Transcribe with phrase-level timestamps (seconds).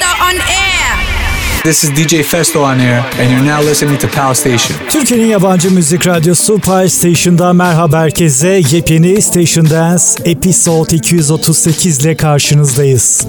[0.00, 1.62] Festo on air.
[1.62, 4.78] This is DJ Festo on air, and you're now listening to Pal Station.
[4.88, 8.62] Türkiye'nin yabancı müzik radyosu Pal Station'da merhaba herkese.
[8.70, 13.26] Yepyeni Station Dance Episode 238 ile karşınızdayız.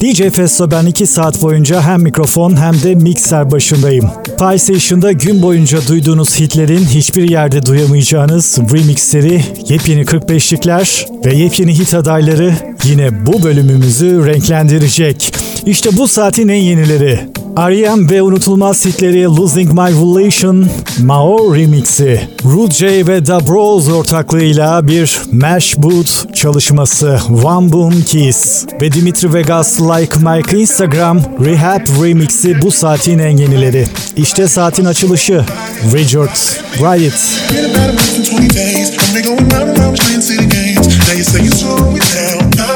[0.00, 4.10] DJ Festo ben 2 saat boyunca hem mikrofon hem de mikser başındayım.
[4.38, 11.94] Pal Station'da gün boyunca duyduğunuz hitlerin hiçbir yerde duyamayacağınız remixleri, yepyeni 45'likler ve yepyeni hit
[11.94, 15.41] adayları yine bu bölümümüzü renklendirecek.
[15.66, 17.20] İşte bu saatin en yenileri.
[17.58, 18.10] R.E.M.
[18.10, 20.66] ve unutulmaz hitleri Losing My Relation,
[21.02, 28.64] Mao remixi, Rude J ve Da Bros ortaklığıyla bir Mash Boot çalışması One Boom Kiss
[28.80, 33.86] ve Dimitri Vegas Like Mike Instagram Rehab remixi bu saatin en yenileri.
[34.16, 35.44] İşte saatin açılışı.
[35.94, 36.36] Richard,
[36.78, 37.14] Ride It.
[37.54, 38.90] Been about a month and 20 days.
[38.90, 40.86] I've been going round and round playing city games.
[42.56, 42.72] Now.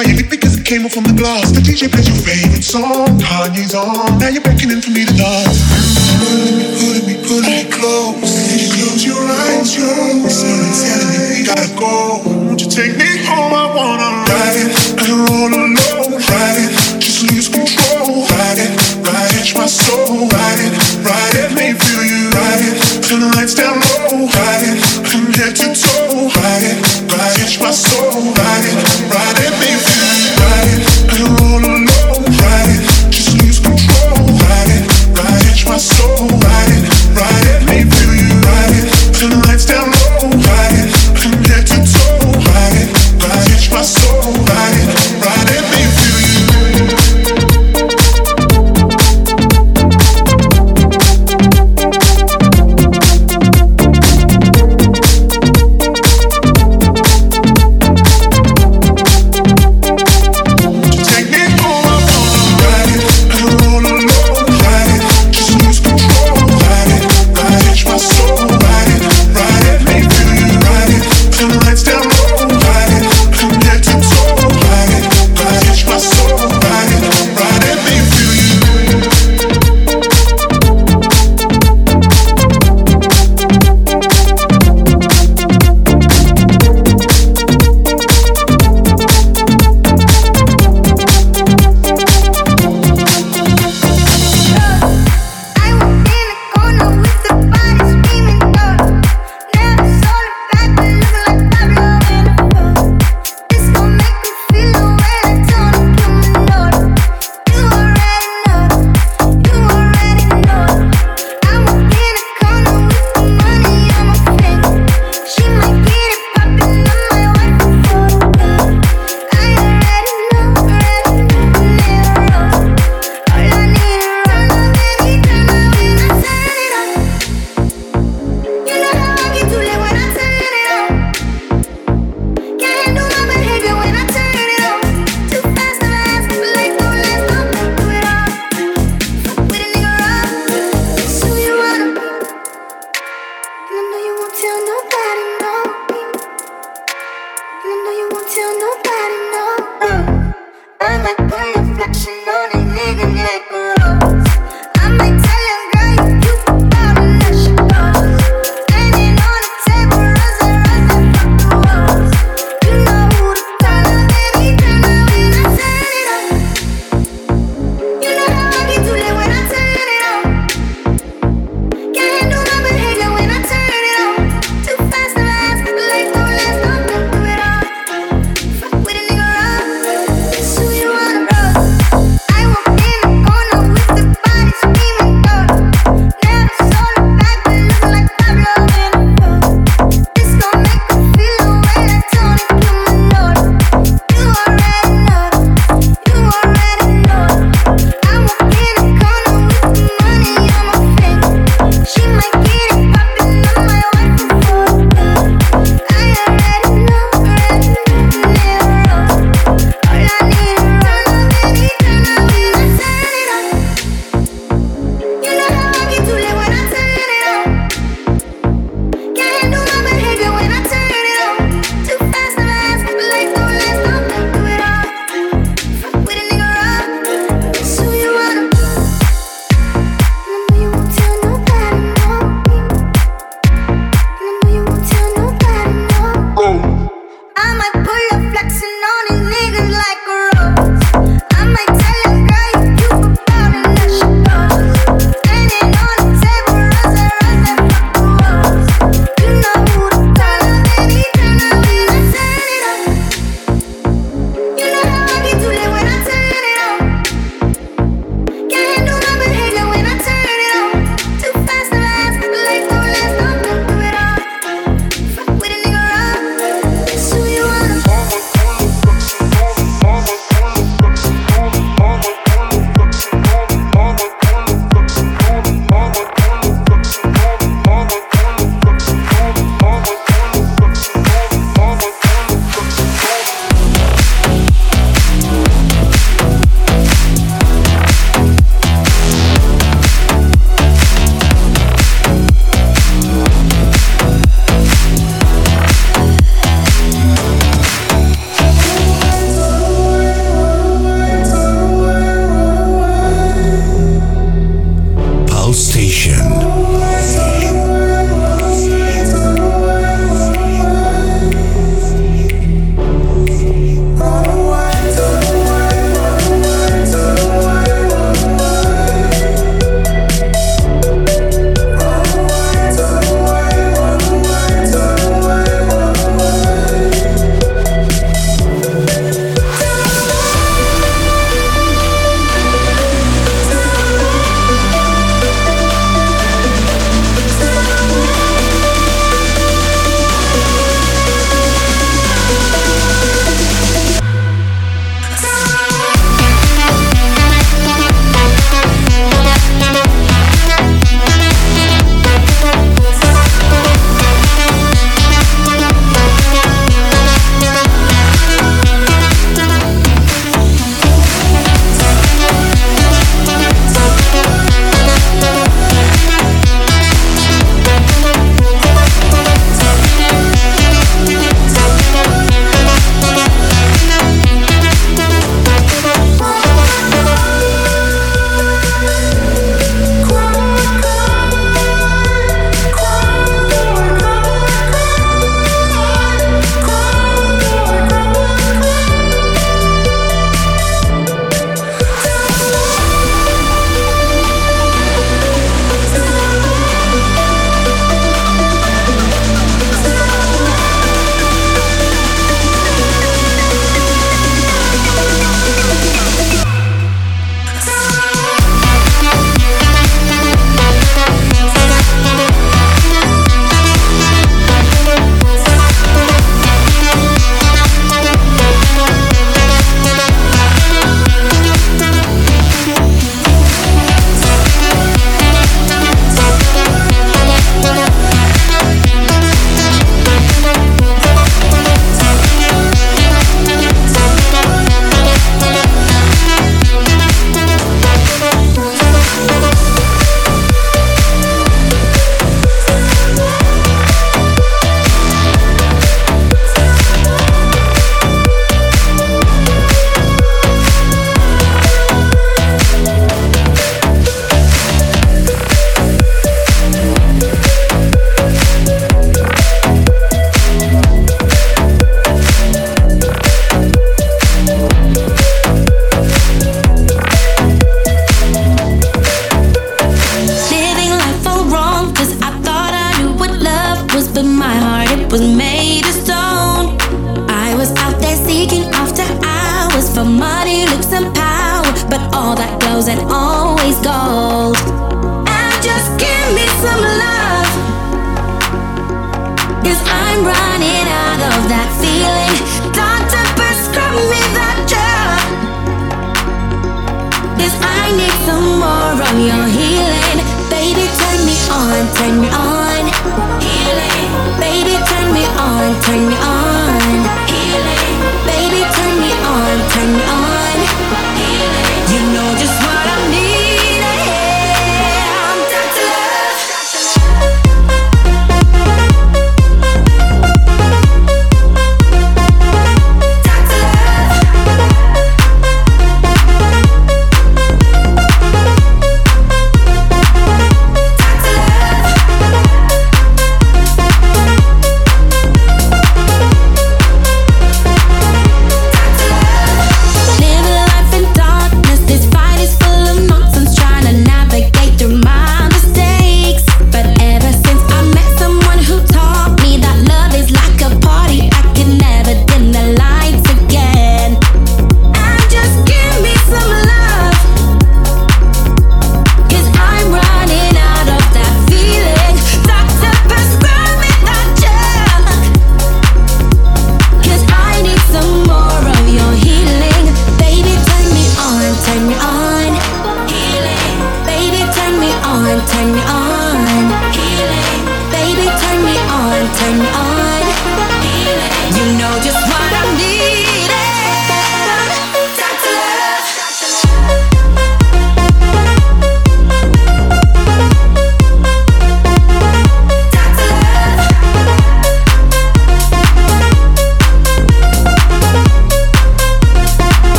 [0.00, 1.52] Your lip because it came off from the glass.
[1.52, 3.20] The DJ plays your favorite song.
[3.20, 4.18] Kanye's on.
[4.18, 5.04] Now you're beckoning for me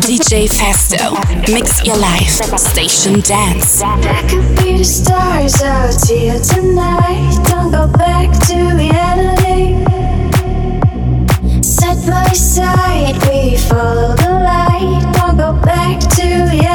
[0.00, 1.14] DJ Festo.
[1.52, 2.42] Mix your life.
[2.58, 3.80] Station dance.
[3.80, 7.38] I could be the stars out here tonight.
[7.48, 9.84] Don't go back to reality.
[11.62, 15.12] Set my side, we follow the light.
[15.14, 16.73] Don't go back to reality.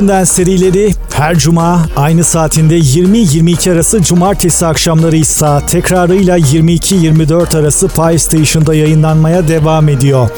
[0.00, 8.18] Washington serileri her cuma aynı saatinde 20-22 arası cumartesi akşamları ise tekrarıyla 22-24 arası Pi
[8.18, 10.28] Station'da yayınlanmaya devam ediyor.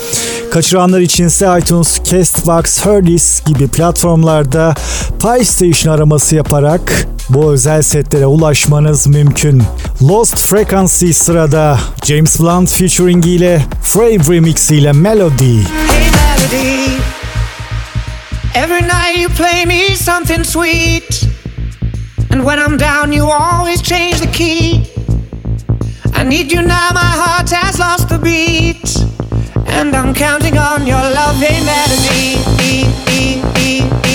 [0.50, 4.74] Kaçıranlar içinse iTunes, Castbox, Herdis gibi platformlarda
[5.22, 9.62] Pi Station araması yaparak bu özel setlere ulaşmanız mümkün.
[10.02, 15.56] Lost Frequency sırada James Blunt featuring ile Frave Remix ile Melody.
[15.56, 17.21] Hey Melody.
[18.54, 21.26] Every night you play me something sweet.
[22.30, 24.86] And when I'm down, you always change the key.
[26.12, 28.84] I need you now, my heart has lost the beat.
[29.68, 32.36] And I'm counting on your loving melody.
[32.60, 34.11] E, e, e,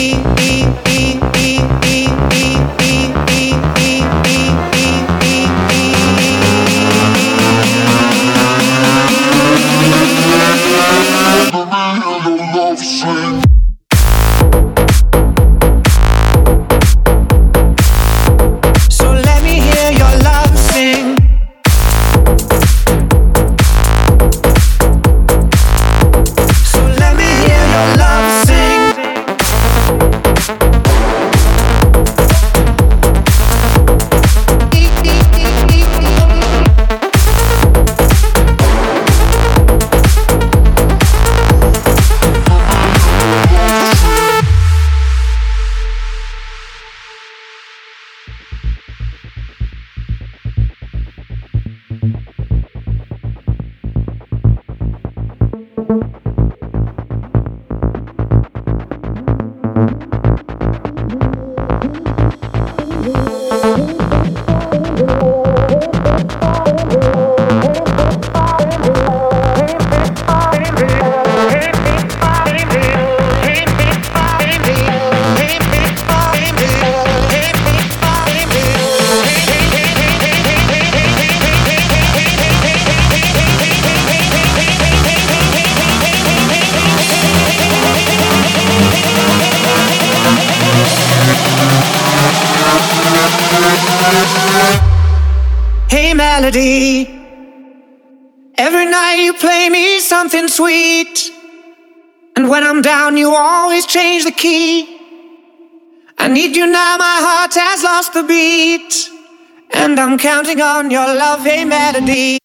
[110.59, 112.39] I'm on your love, a melody.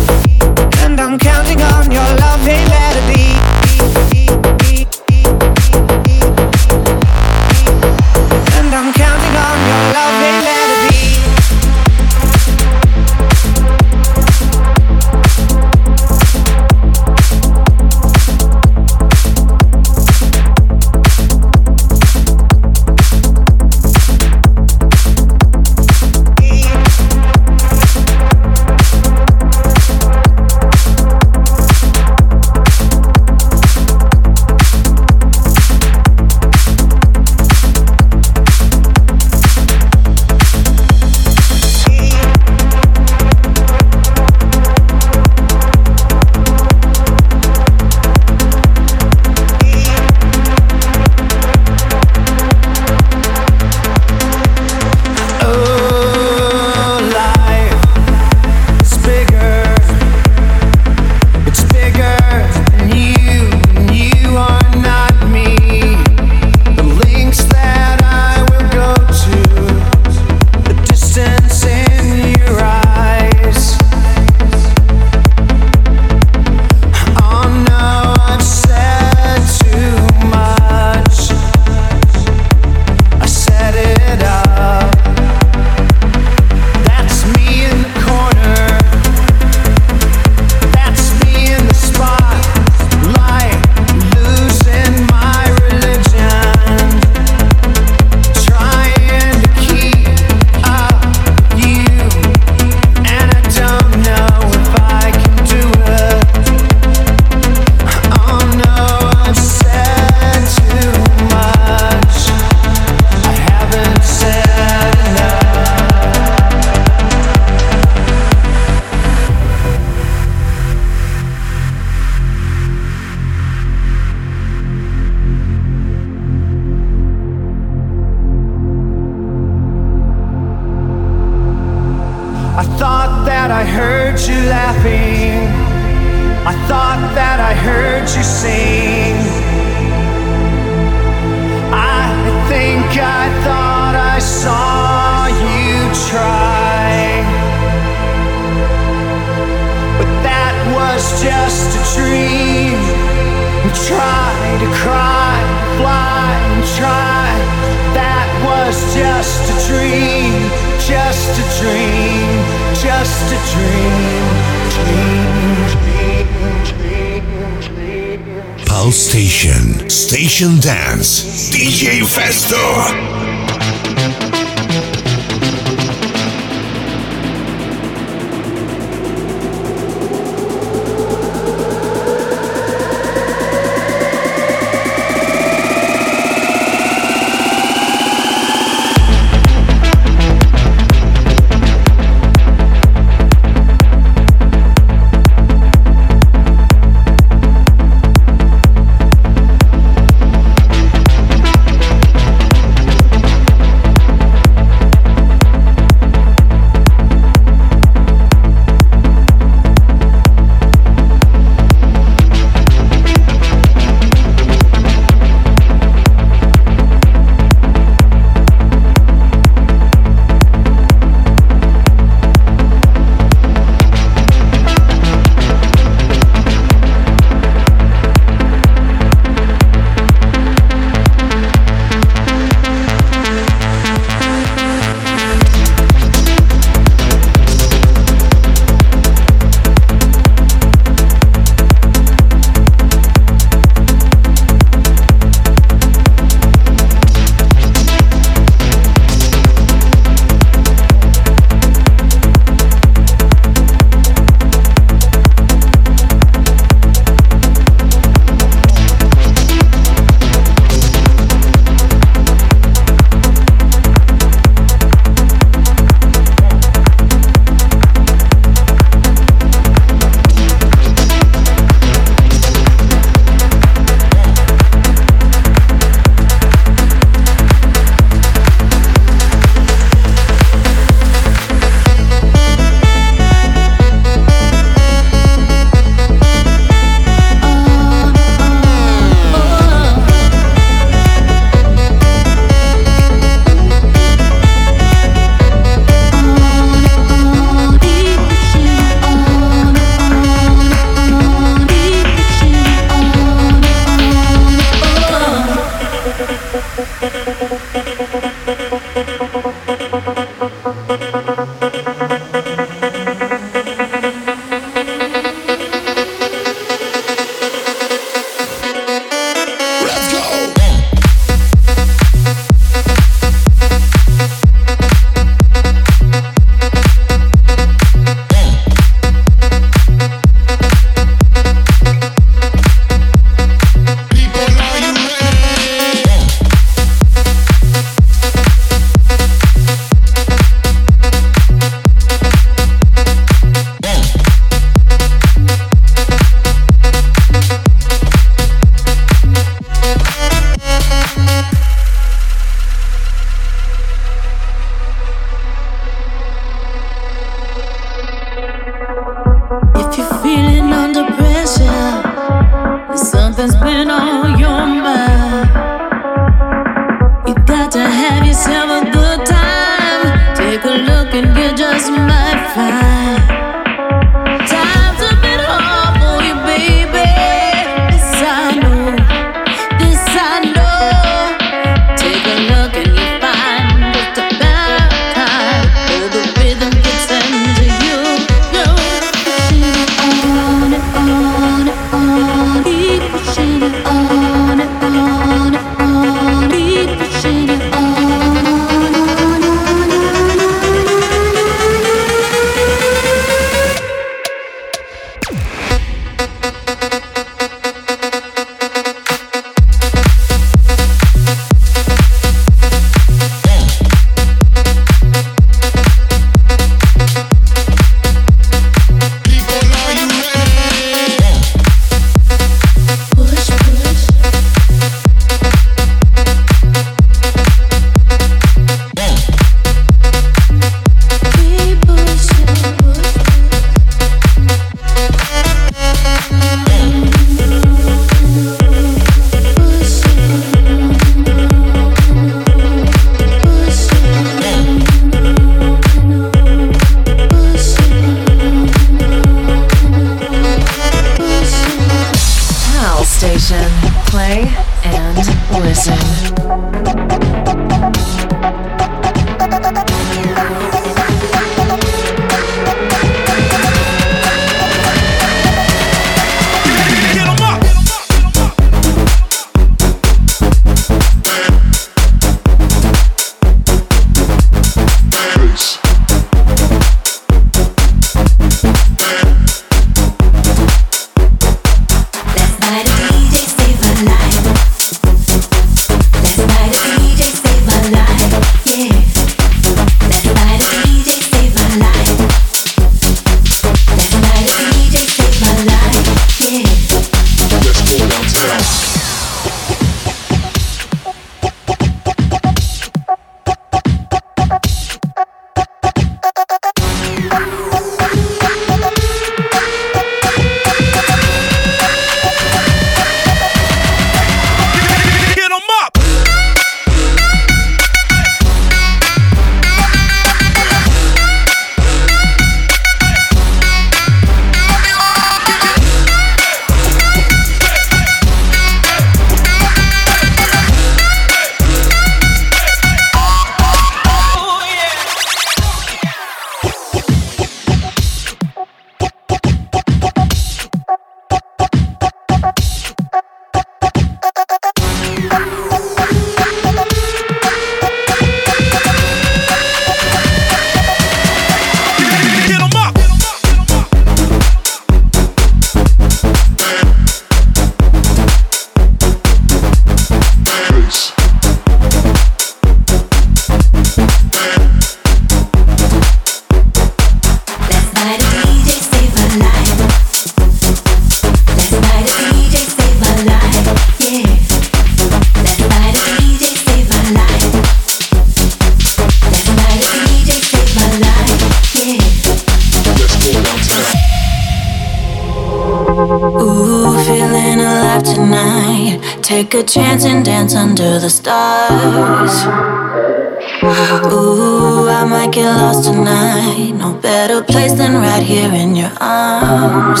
[593.64, 596.72] Ooh, I might get lost tonight.
[596.72, 600.00] No better place than right here in your arms.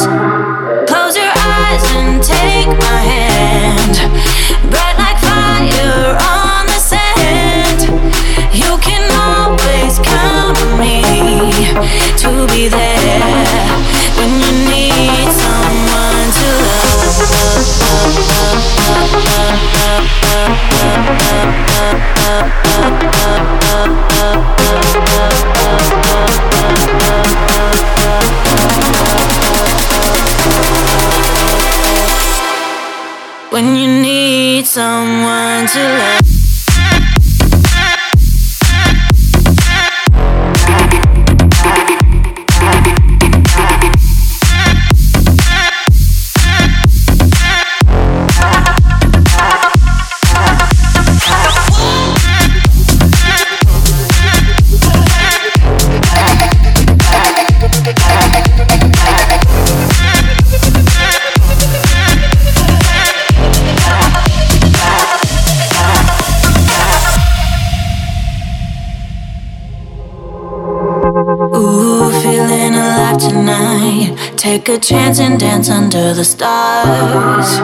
[74.64, 77.58] Take a chance and dance under the stars.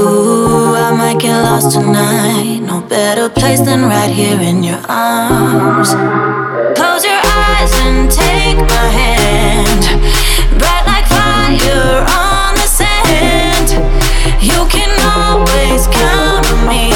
[0.00, 2.60] Ooh, I might get lost tonight.
[2.60, 5.88] No better place than right here in your arms.
[6.78, 9.82] Close your eyes and take my hand.
[10.56, 13.70] Bright like fire on the sand.
[14.40, 16.92] You can always count on me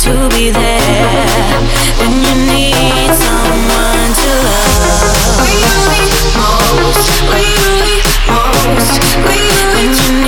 [0.00, 1.60] to be there
[2.00, 4.78] when you need someone to love
[6.74, 7.44] most, we
[8.28, 10.27] are the most, we are most.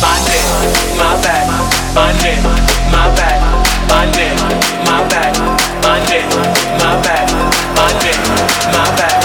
[0.00, 0.46] my neck,
[0.98, 1.46] my back,
[1.94, 2.42] my neck,
[2.92, 3.40] my back,
[3.88, 4.36] my neck,
[4.84, 5.34] my back,
[5.82, 6.26] my neck,
[6.80, 7.28] my back,
[7.76, 8.20] my neck,
[8.72, 9.15] my back.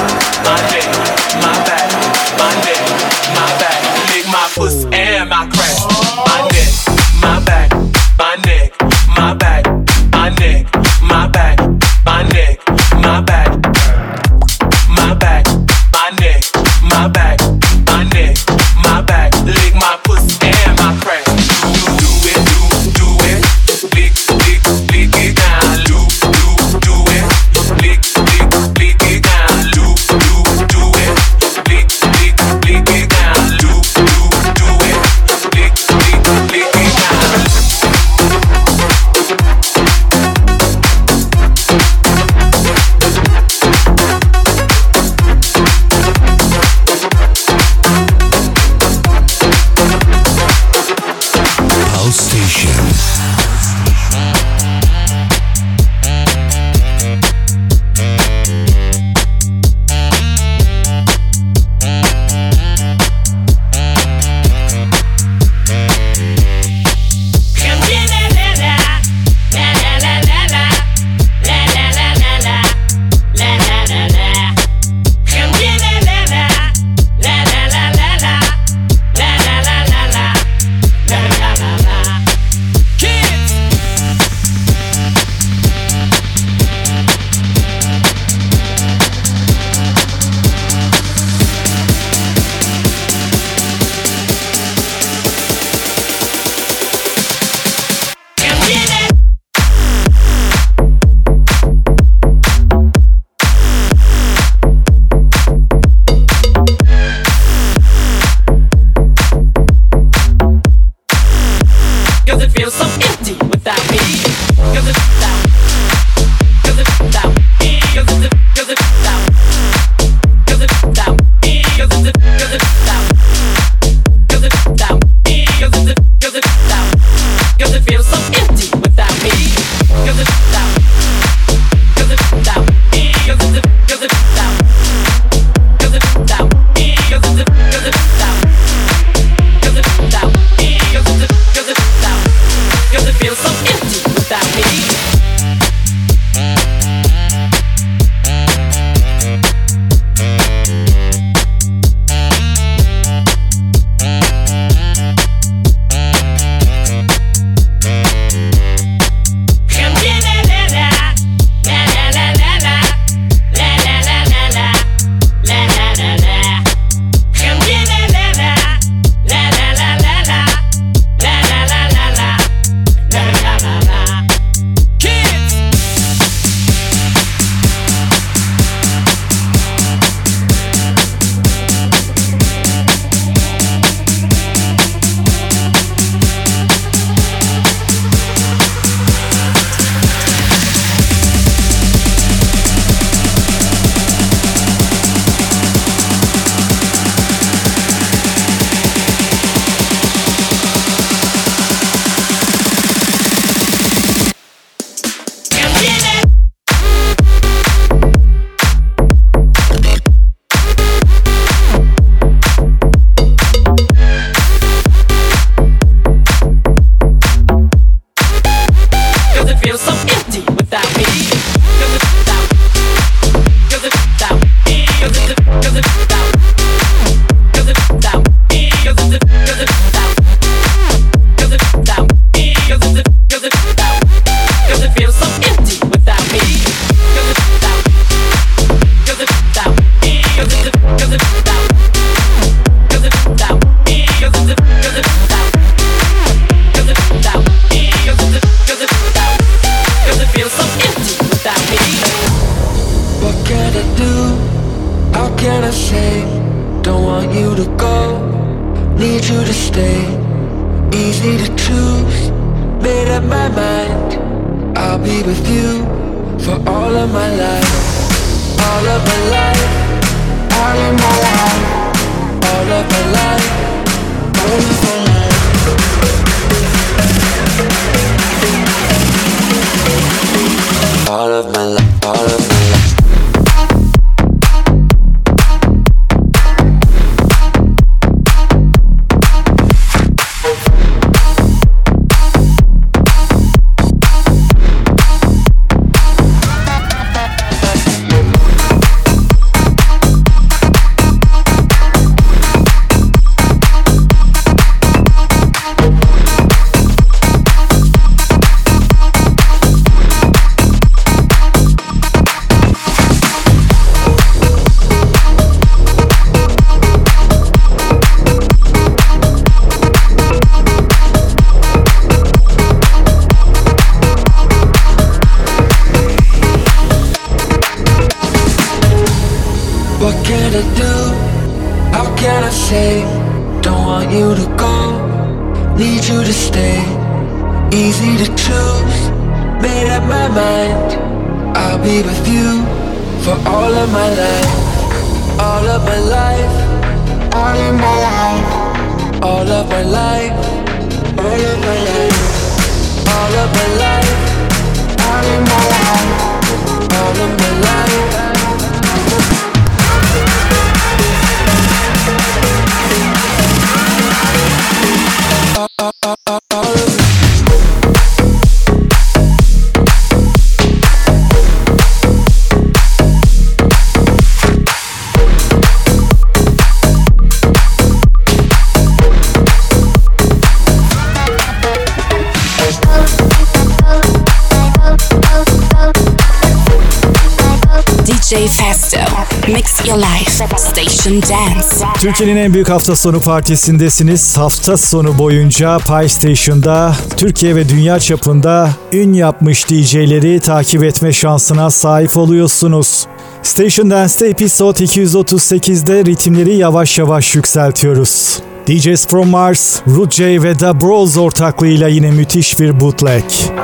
[392.00, 394.38] Türkiye'nin en büyük hafta sonu partisindesiniz.
[394.38, 401.70] Hafta sonu boyunca Pie Station'da Türkiye ve dünya çapında ün yapmış DJ'leri takip etme şansına
[401.70, 403.08] sahip oluyorsunuz.
[403.44, 408.40] Station Dance'de Episode 238'de ritimleri yavaş yavaş yükseltiyoruz.
[408.68, 413.24] DJs from Mars, Rude J ve Da Bros ortaklığıyla yine müthiş bir bootleg.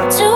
[0.09, 0.26] Two.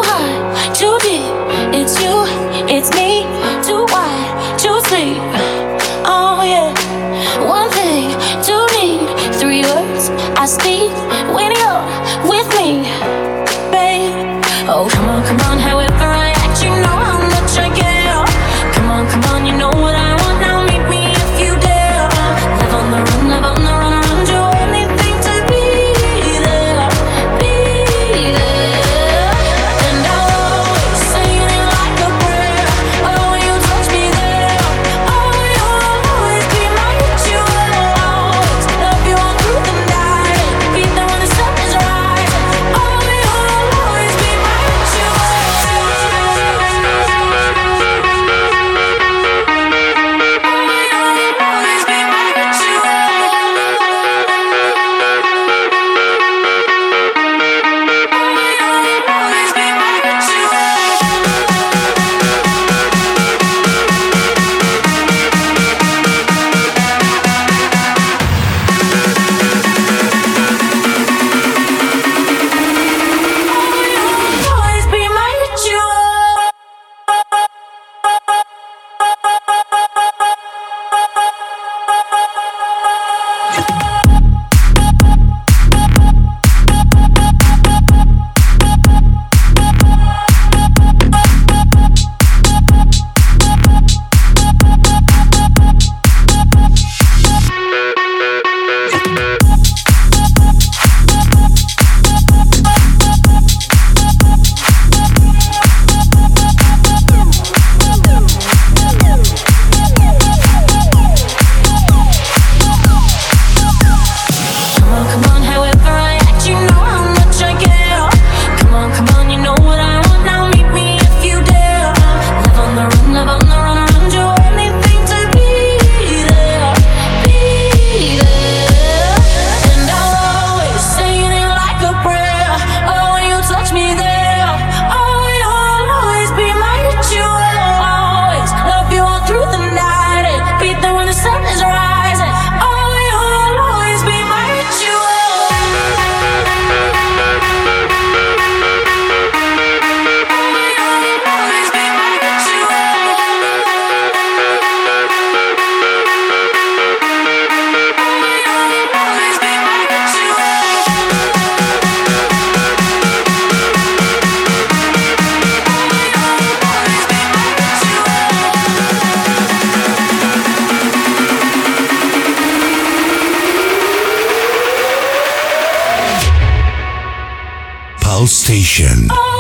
[178.52, 179.31] sensation.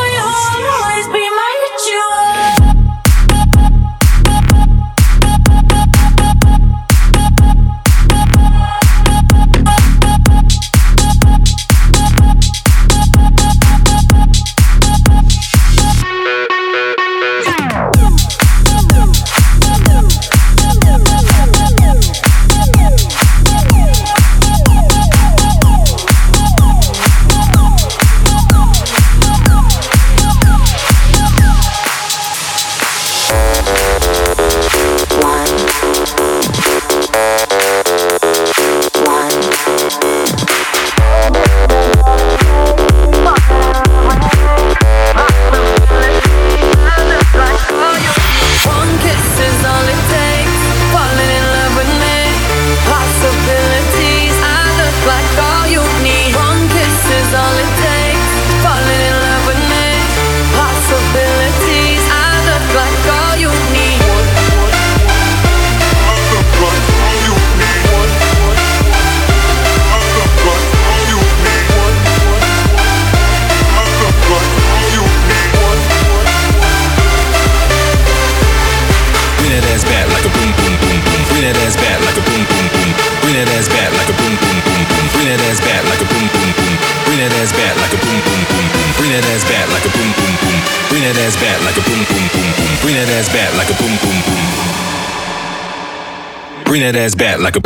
[97.01, 97.60] ass back like a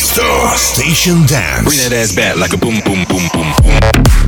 [0.00, 0.56] Station.
[0.56, 1.64] Station Dance.
[1.64, 4.19] Bring that ass back like a boom, boom, boom, boom, boom.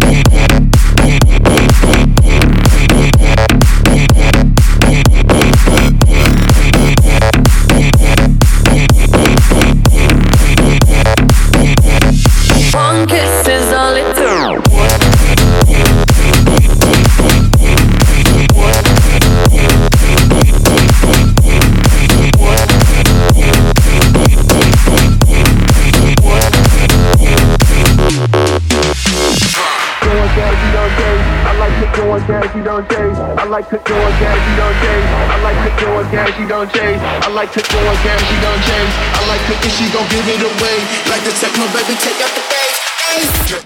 [33.62, 35.06] Like to go on gas, you don't change.
[35.30, 37.00] I like to go on gas, you don't change.
[37.02, 38.92] I like to go on gas, you don't change.
[39.14, 40.78] I like to if she gon' give it away.
[41.06, 42.78] Like the techno, baby, take out the bass.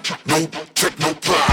[0.05, 1.37] Techno, techno, pop.
[1.37, 1.46] Open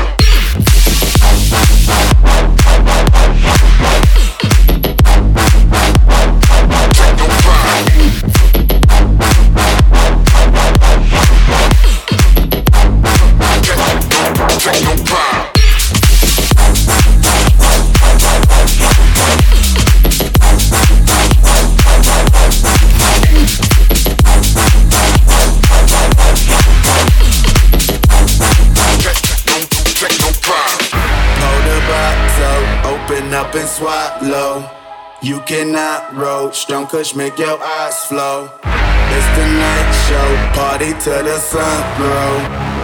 [33.53, 34.69] up and swallow.
[35.21, 36.65] You cannot roach.
[36.67, 38.49] Don't kush make your eyes flow.
[38.63, 40.29] It's the night show.
[40.57, 42.33] Party till the sun grow.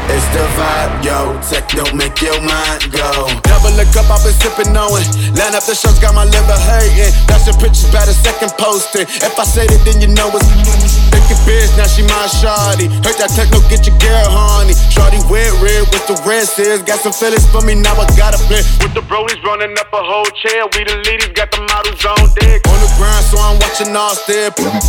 [0.10, 1.40] It's the vibe, yo.
[1.50, 3.10] Techno make your mind go.
[3.46, 5.38] Double the cup, I've been sipping on it.
[5.38, 7.14] Line up the shows, got my liver hurting.
[7.28, 9.06] That's your pictures by the second posting.
[9.10, 12.90] If I say it, then you know it's Thinking bitch, now she my shawty.
[13.06, 14.74] Heard that techno get your girl honey.
[14.90, 16.82] Shorty wear red with the red says.
[16.82, 18.66] Got some feelings for me, now I gotta play.
[18.82, 20.66] With the bronies running up a whole chair.
[20.74, 22.66] We the leaders, got the models on deck.
[22.66, 24.58] On the ground, so I'm watching all step.
[24.58, 24.82] Hit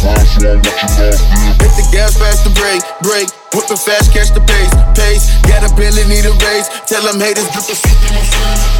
[1.77, 3.29] the gas, fast to break, break.
[3.53, 5.29] Whipping fast, catch the pace, pace.
[5.45, 6.73] Got a billy, need a race.
[6.89, 8.80] Tell them haters, drip the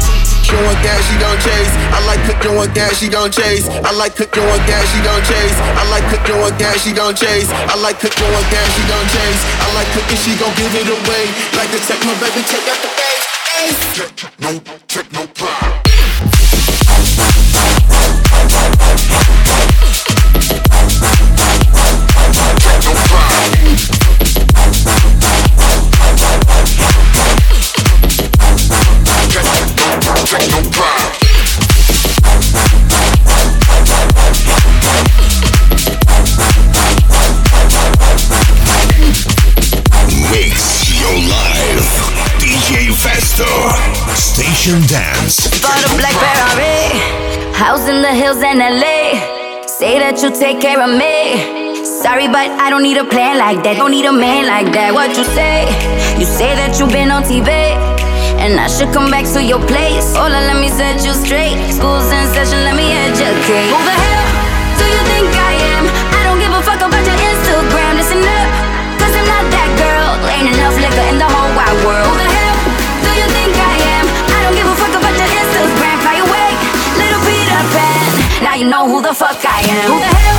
[0.51, 1.71] Showing gas, she don't chase.
[1.95, 3.71] I like cooking with gas, she don't chase.
[3.71, 5.55] I like cooking with gas, she don't chase.
[5.79, 7.47] I like cooking with gas, she don't chase.
[7.71, 9.41] I like cooking with gas, she don't chase.
[9.63, 11.23] I like cooking, she gon' give it away.
[11.55, 12.91] Like the techno, baby, take out the.
[14.43, 14.59] No,
[14.91, 15.81] techno pride.
[24.11, 25.10] Station Dance.
[50.21, 51.83] You take care of me.
[51.83, 53.77] Sorry, but I don't need a plan like that.
[53.77, 54.93] Don't need a man like that.
[54.93, 55.65] What you say?
[56.19, 57.70] You say that you've been on TV.
[58.41, 60.17] And I should come back to your place.
[60.17, 61.61] Hola, let me set you straight.
[61.69, 63.69] School's in session, let me educate.
[63.69, 64.25] Who the hell
[64.81, 65.85] do you think I am?
[66.09, 68.01] I don't give a fuck about your Instagram.
[68.01, 68.49] Listen up,
[68.97, 70.09] cause I'm not that girl.
[70.33, 72.09] Ain't enough liquor in the whole wide world.
[72.09, 72.57] Who the hell
[73.05, 74.05] do you think I am?
[74.09, 75.95] I don't give a fuck about your Instagram.
[76.01, 76.49] Fly away,
[76.97, 78.09] little Peter Pan.
[78.41, 79.85] Now you know who the fuck I am.
[79.85, 80.30] Who the hell?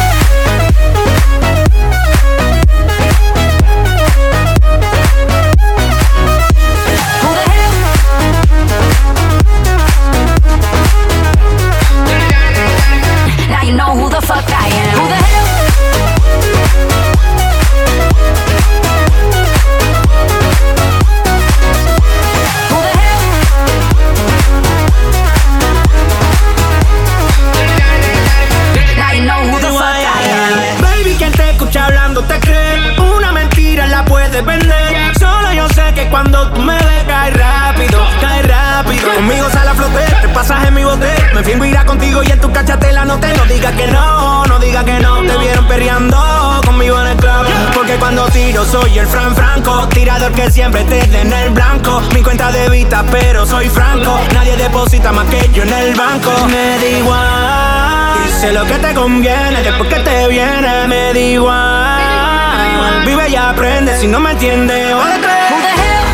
[54.82, 56.32] Deposita más que yo en el banco.
[56.48, 58.28] Me da igual.
[58.40, 63.04] Sé lo que te conviene, después que te viene, me da igual.
[63.06, 65.50] Vive y aprende, si no me entiendes, o de tres.
[65.50, 66.04] Who the hell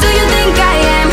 [0.00, 1.06] do you think I am?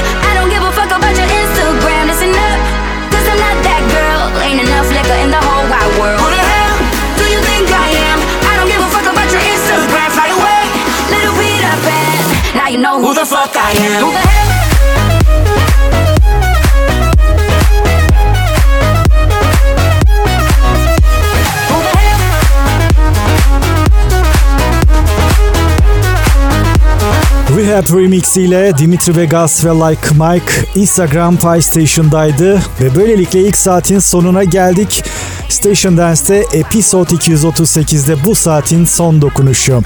[27.58, 33.99] Rehab Remix ile Dimitri Vegas ve Like Mike Instagram Pie Station'daydı ve böylelikle ilk saatin
[33.99, 35.04] sonuna geldik.
[35.49, 39.82] Station Dance'te Episode 238'de bu saatin son dokunuşu.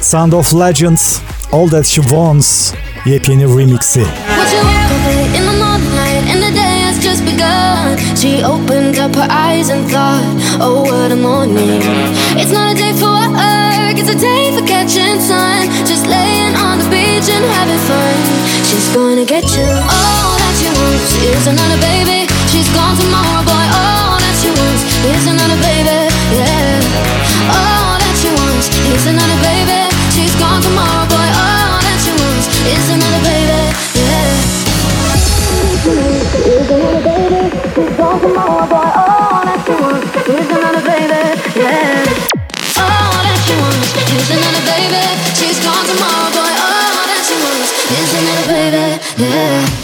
[0.00, 1.18] Sound of Legends,
[1.52, 2.72] All That She Wants
[3.06, 4.04] yepyeni remixi.
[8.20, 10.22] She opened up her eyes and thought,
[10.60, 11.82] oh what a morning.
[12.36, 13.69] It's not a day for work,
[14.00, 15.68] it's a day for catching sun.
[15.84, 18.16] Just laying on the beach and having fun.
[18.64, 19.68] She's gonna get you.
[19.92, 22.24] All that she wants is another baby.
[22.48, 23.66] She's gone tomorrow, boy.
[23.76, 26.00] All that she wants is another baby.
[26.32, 26.80] Yeah.
[27.52, 29.84] All that she wants is another baby.
[30.16, 31.28] She's gone tomorrow, boy.
[31.36, 33.60] All that she wants is another baby.
[34.00, 34.48] Yeah.
[36.40, 37.52] Is another baby.
[37.76, 38.88] She's gone tomorrow, boy.
[38.96, 41.20] All that she wants is another baby.
[41.60, 42.19] Yeah.
[44.62, 45.02] Baby.
[45.34, 46.52] She's gone tomorrow, boy.
[46.54, 47.34] Oh, all that she
[48.14, 49.02] another baby.
[49.18, 49.79] Yeah.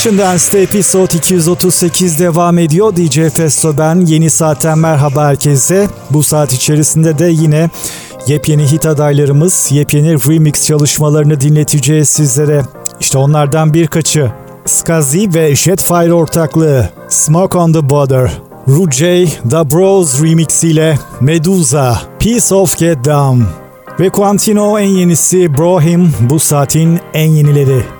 [0.00, 2.96] Station Dance'te episode 238 devam ediyor.
[2.96, 4.06] DJ Festo ben.
[4.06, 5.88] Yeni saatten merhaba herkese.
[6.10, 7.70] Bu saat içerisinde de yine
[8.26, 12.62] yepyeni hit adaylarımız, yepyeni remix çalışmalarını dinleteceğiz sizlere.
[13.00, 14.32] İşte onlardan birkaçı.
[14.66, 18.30] Skazi ve Jetfire ortaklığı Smoke on the Border.
[18.68, 23.42] Rujay, The Bros remix ile Medusa, Piece of Get Down
[24.00, 27.99] ve Quantino en yenisi Brohim bu saatin en yenileri.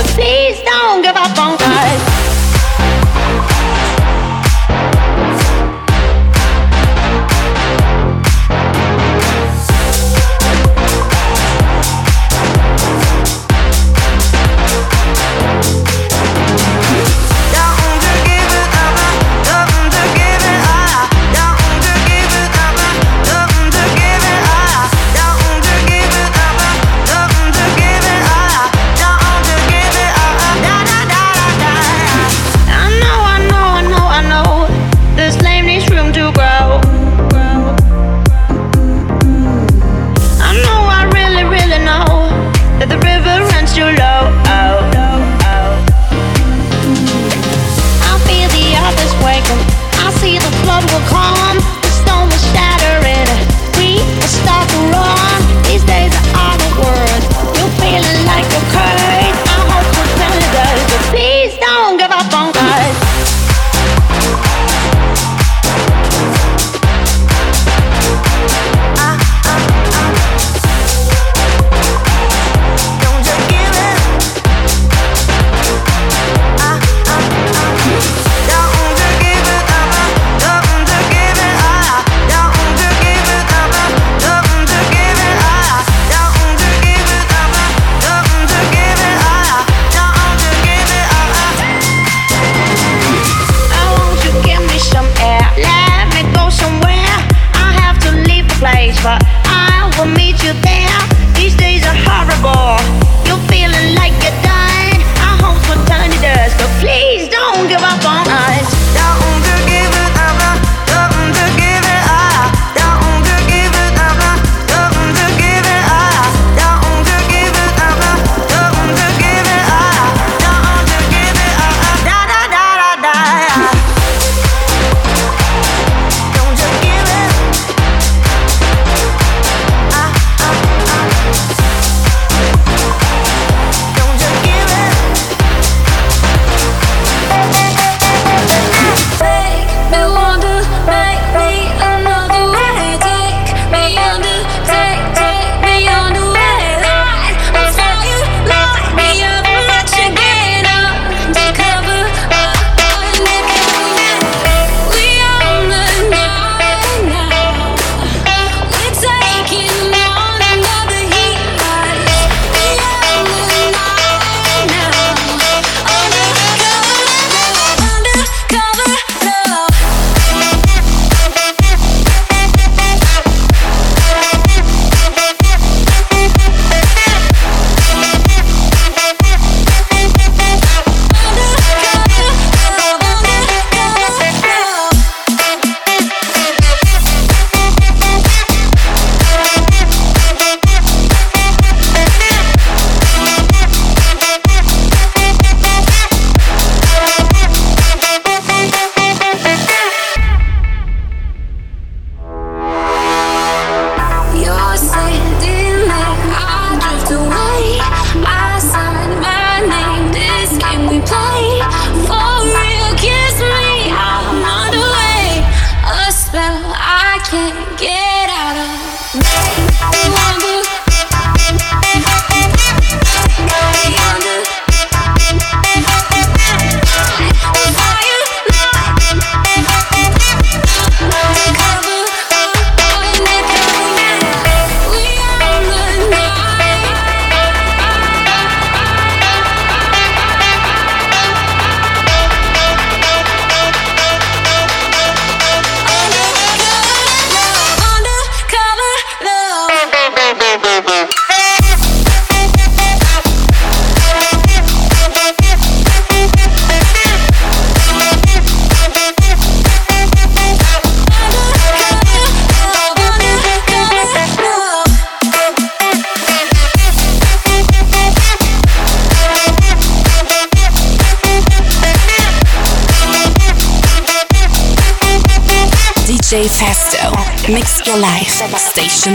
[0.00, 0.37] it does,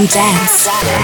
[0.06, 1.03] Station Dance.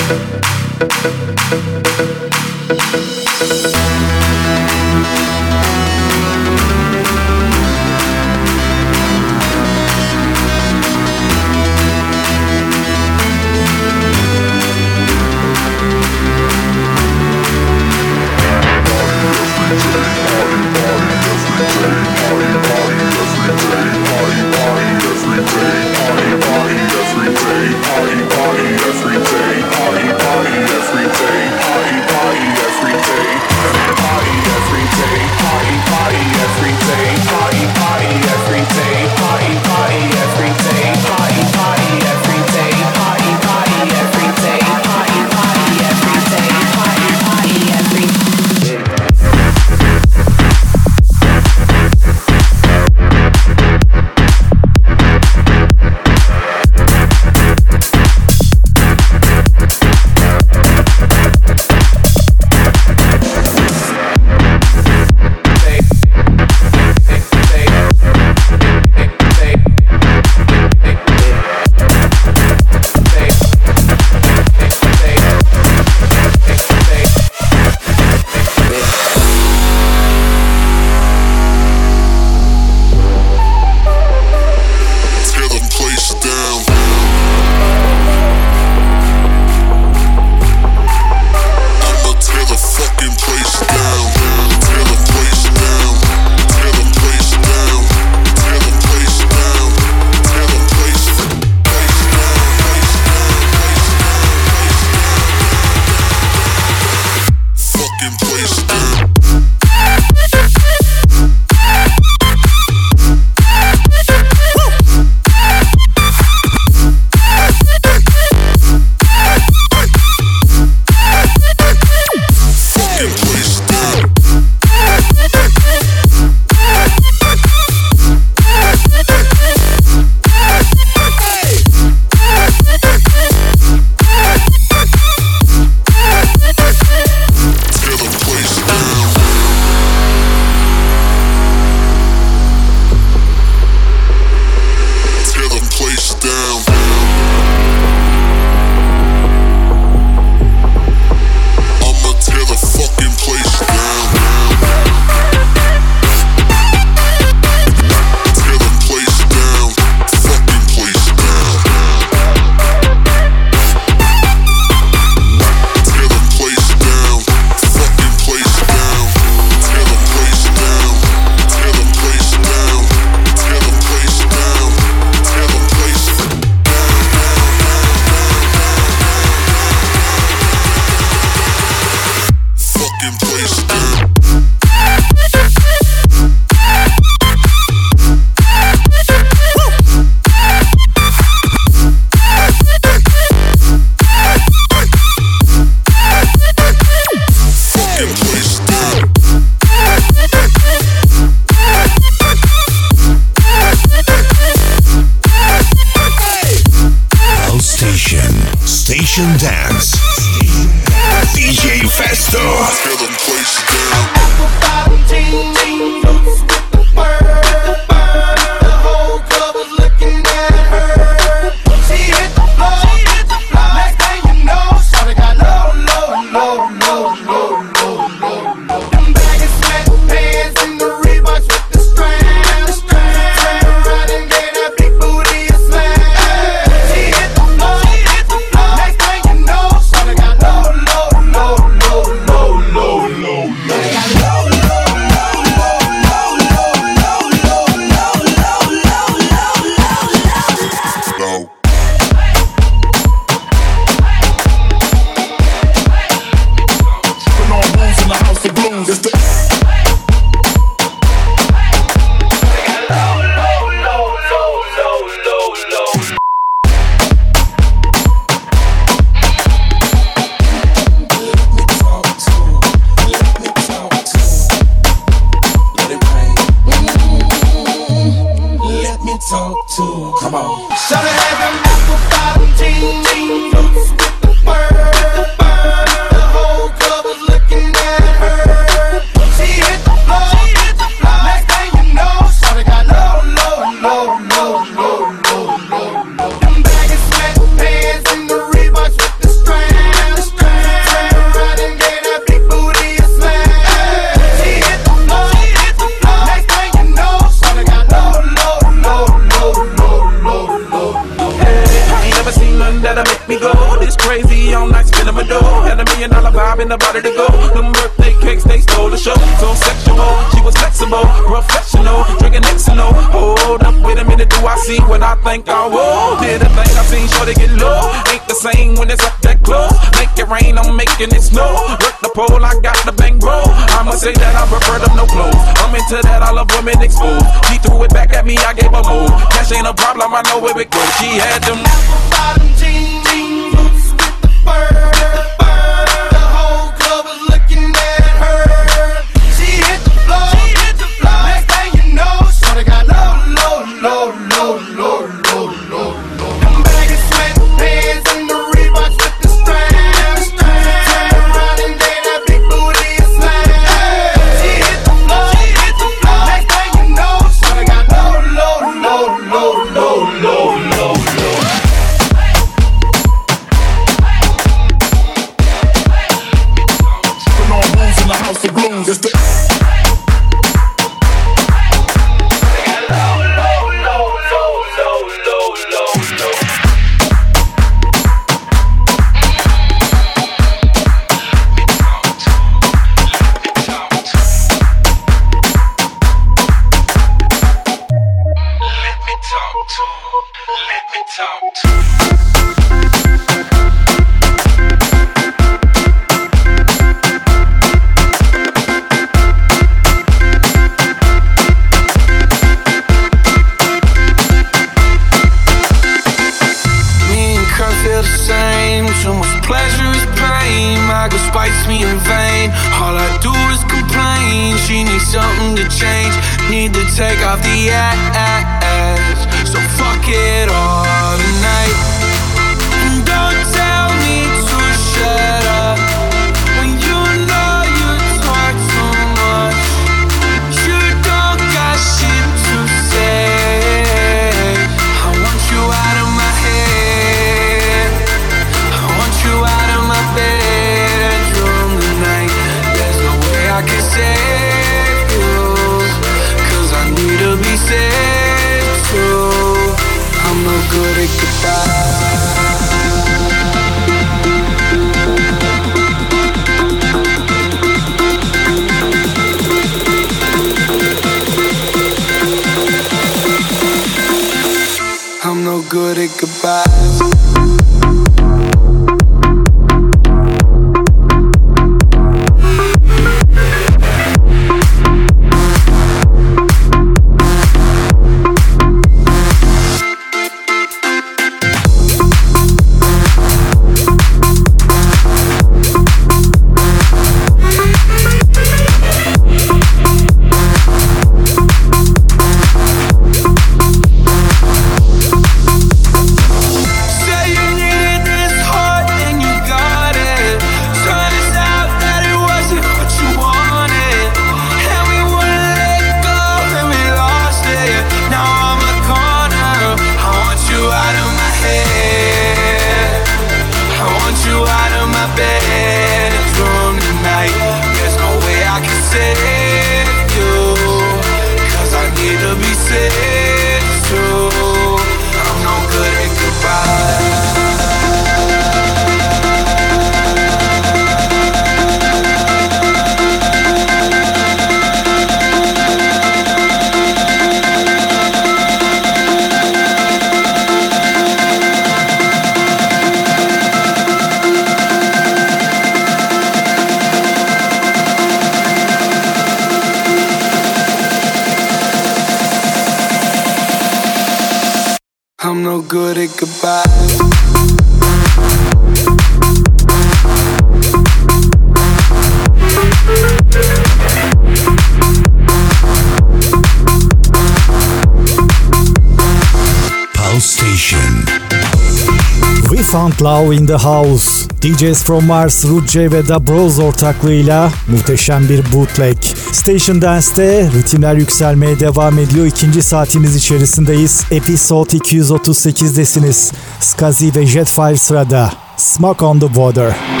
[583.51, 584.27] The House.
[584.41, 588.97] DJs from Mars, Rudce ve Da Bros ortaklığıyla muhteşem bir bootleg.
[589.31, 592.25] Station Dance'te ritimler yükselmeye devam ediyor.
[592.25, 594.03] İkinci saatimiz içerisindeyiz.
[594.11, 596.31] Episode 238'desiniz.
[596.59, 598.33] Skazi ve Jetfire sırada.
[598.57, 600.00] Smoke on the Water.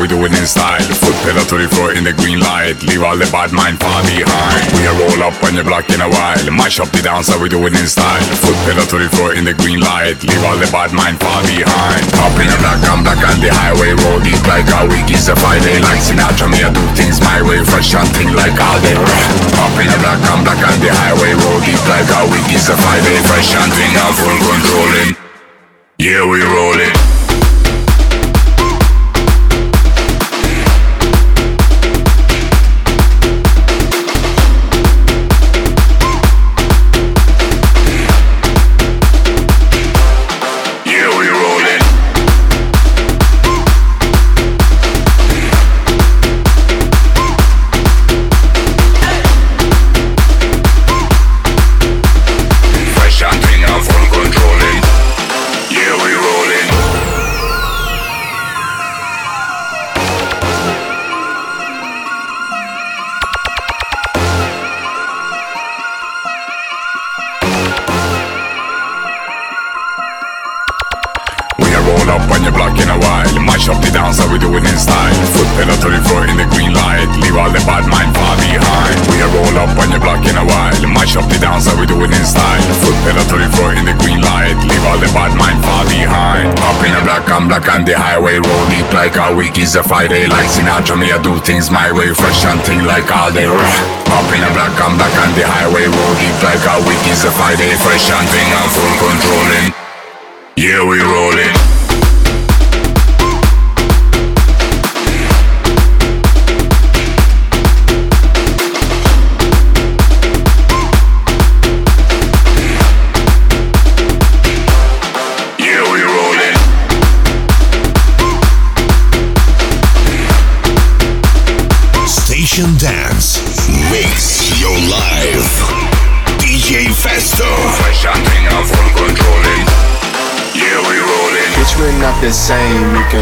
[0.00, 0.80] We do it in style.
[0.80, 2.80] Foot pedal to the floor in the green light.
[2.88, 4.64] Leave all the bad mind far behind.
[4.72, 6.40] We a roll up on your block in a while.
[6.48, 8.24] Mash up the dance, we do it in style.
[8.40, 10.16] Foot pedal to the floor in the green light.
[10.24, 12.02] Leave all the bad mind far behind.
[12.24, 13.92] Up in the black, I'm black on the highway.
[14.08, 15.76] Roll deep like a week is a Friday.
[15.84, 17.60] Like Sinatra, me I do things my way.
[17.60, 18.96] Fresh and thing like all day.
[18.96, 21.36] Up in the black, I'm black on the highway.
[21.36, 23.20] Roll deep like a week is a Friday.
[23.28, 25.12] Fresh and thing, I'm full controlling.
[26.00, 27.09] Yeah, we rollin'.
[89.70, 90.26] Is a Friday.
[90.26, 92.12] Like Sinatra, me I do things my way.
[92.12, 93.46] Fresh and thing like all day.
[93.46, 95.86] Up in a black, I'm black on the highway.
[95.86, 97.70] Roll deep like a week is a Friday.
[97.78, 99.70] Fresh and thing, I'm full controlling.
[100.56, 101.79] Yeah, we rollin'.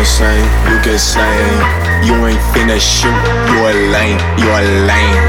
[0.04, 0.44] Same.
[0.70, 1.26] You can say,
[2.04, 2.14] you.
[2.14, 3.14] You ain't finna shoot.
[3.50, 5.24] You a lame, you a lame.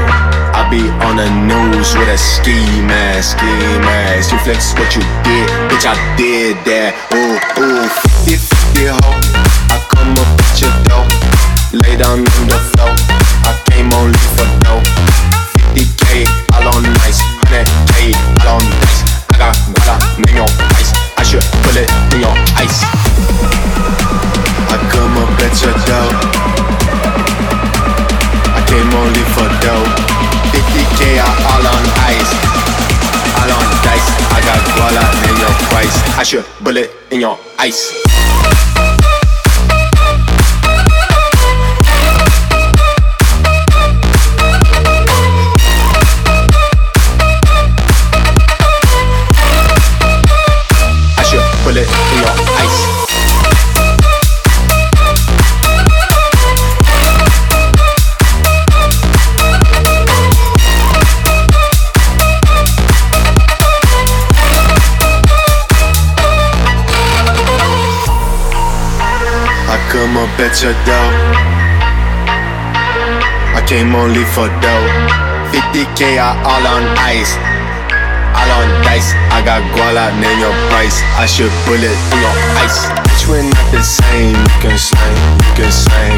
[0.54, 3.52] I be on the news with a ski mask, ski
[3.82, 4.32] mask.
[4.32, 5.86] You flex what you did, bitch.
[5.86, 6.94] I did that.
[7.14, 7.88] Ooh, ooh,
[8.24, 8.98] 50 50 ho.
[9.68, 11.06] I come up at your door,
[11.72, 13.19] lay down on the floor.
[36.20, 37.96] Hash your bullet in your ice.
[70.40, 71.08] At your door.
[73.52, 74.88] I came only for dough.
[75.52, 77.36] 50k, I all on ice.
[78.32, 79.12] All on dice.
[79.36, 81.04] I got guala, name your price.
[81.20, 82.88] I should pull it in your ice.
[83.04, 84.32] Bitch, we're not the same.
[84.32, 85.12] You can say,
[85.44, 86.08] you can say.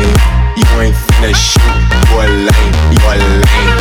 [0.55, 1.75] You ain't finna shoot.
[2.07, 3.79] You a lame, you a lame.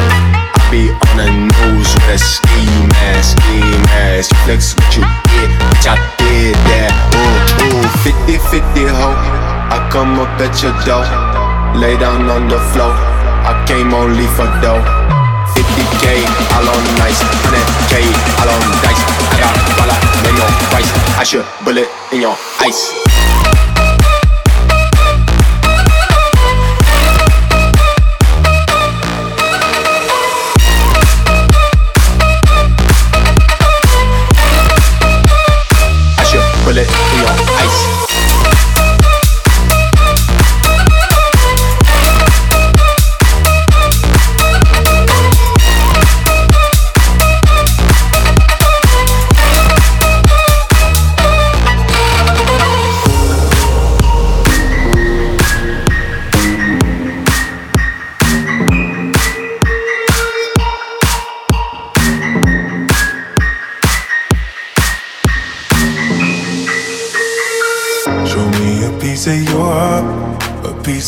[0.58, 2.66] I be on the news with a ski
[2.98, 3.62] mask, ski
[3.94, 4.34] mask.
[4.48, 6.90] Flex what you did, bitch, I did that.
[7.14, 9.51] Ooh, ooh, 50 50 ho.
[9.72, 11.08] I come up at your door,
[11.80, 12.92] lay down on the floor.
[12.92, 14.84] I came only for dough.
[15.56, 16.28] 50k,
[16.60, 17.24] all on nice.
[17.48, 18.04] 100k,
[18.44, 19.00] all on dice.
[19.32, 20.92] I got dollar, name your price.
[21.16, 22.92] I should bullet in your ice.
[36.64, 36.88] Bullet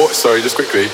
[0.00, 0.14] What?
[0.14, 0.86] Sorry, just quickly.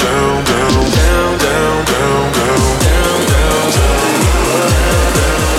[5.38, 5.56] down,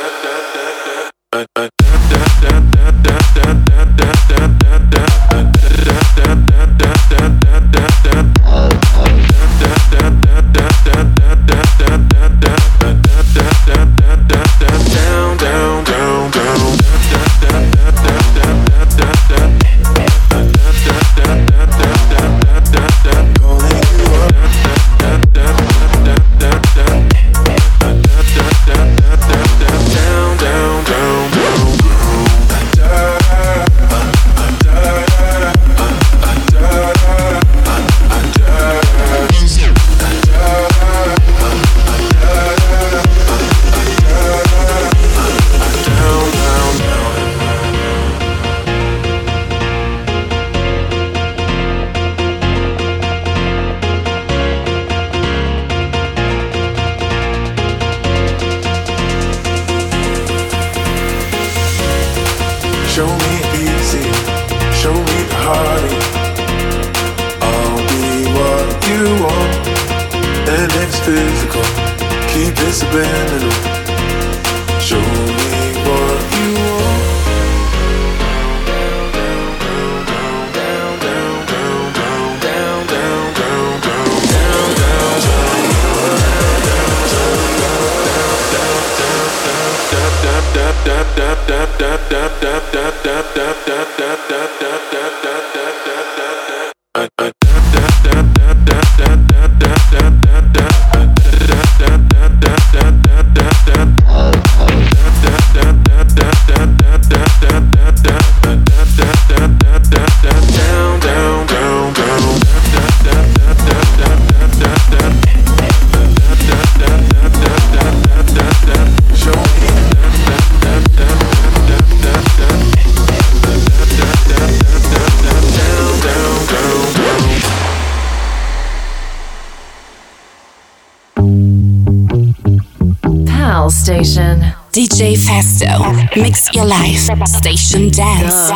[137.02, 138.52] Station Dance.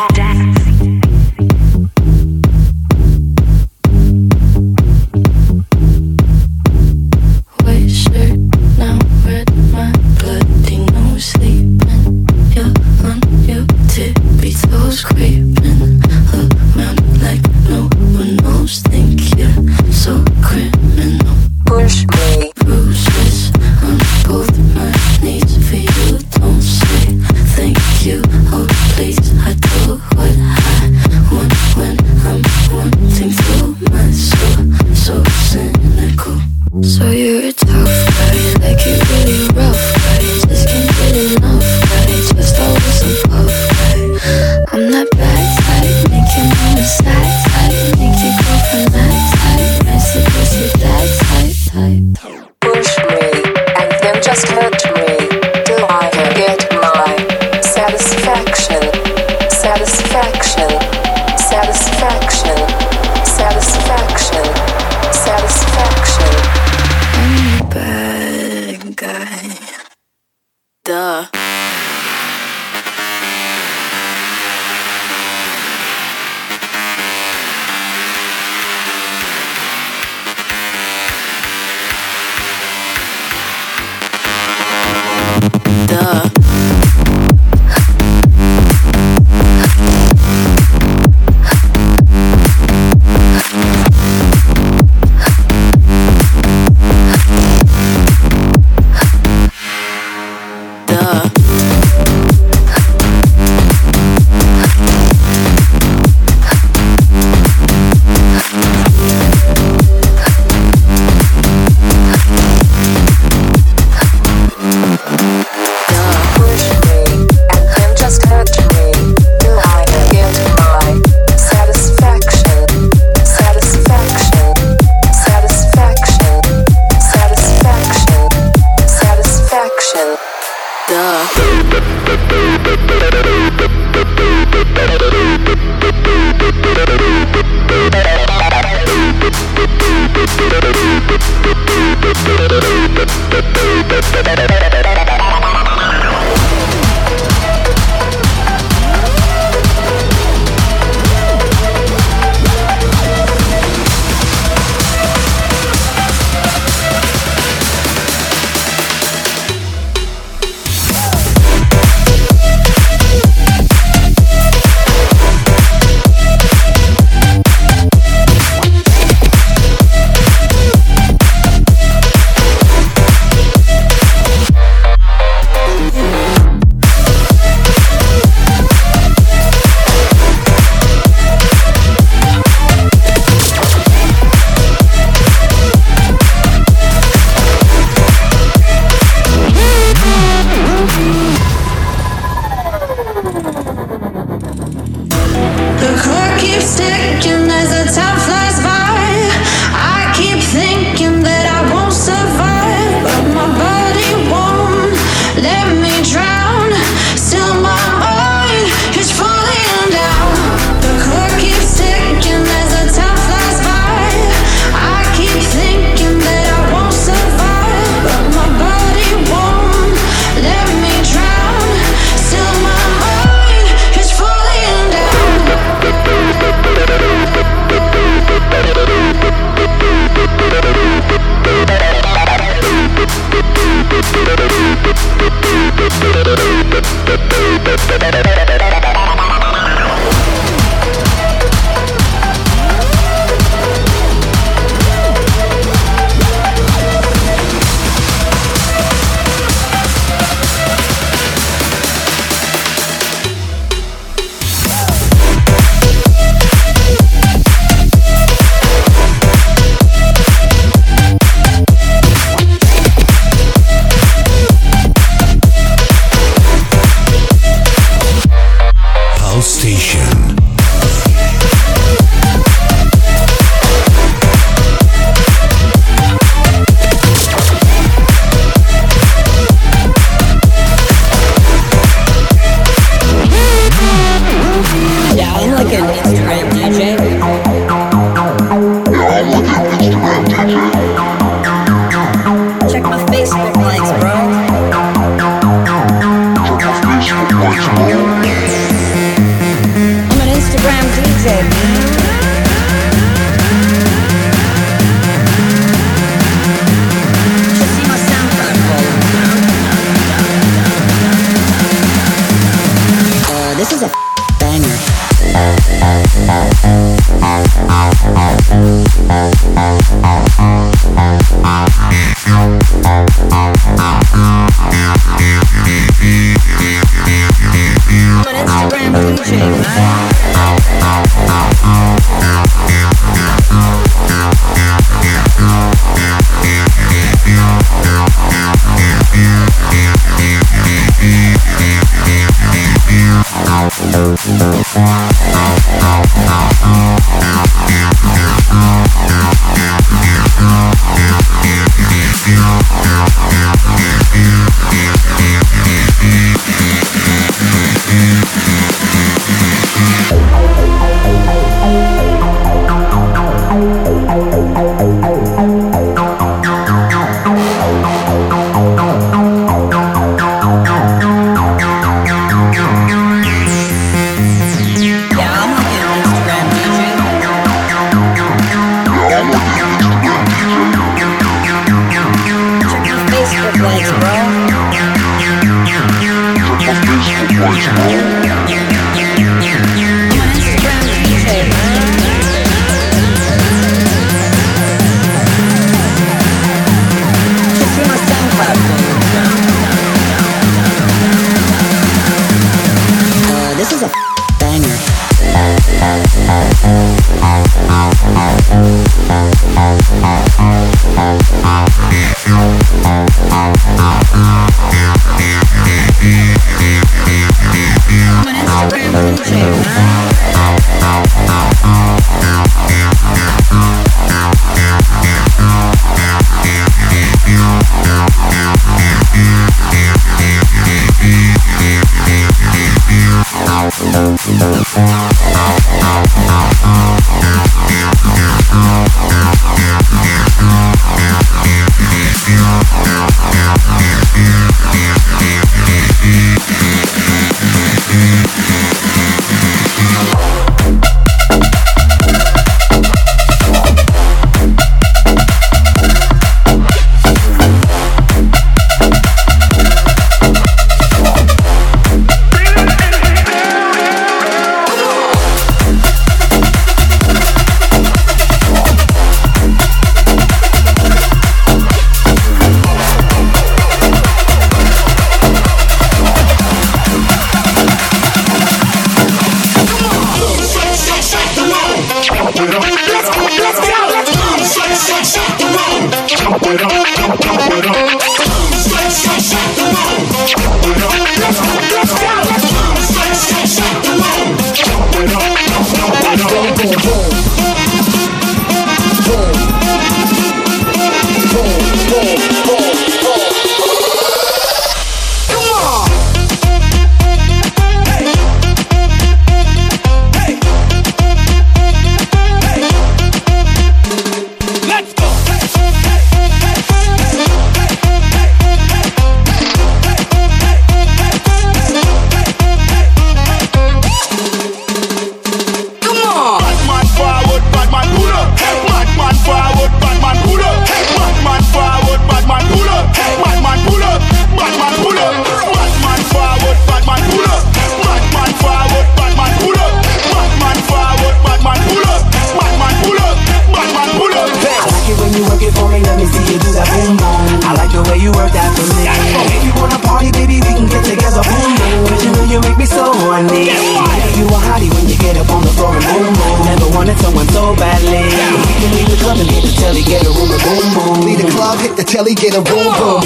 [561.87, 563.01] telly get a boom boom.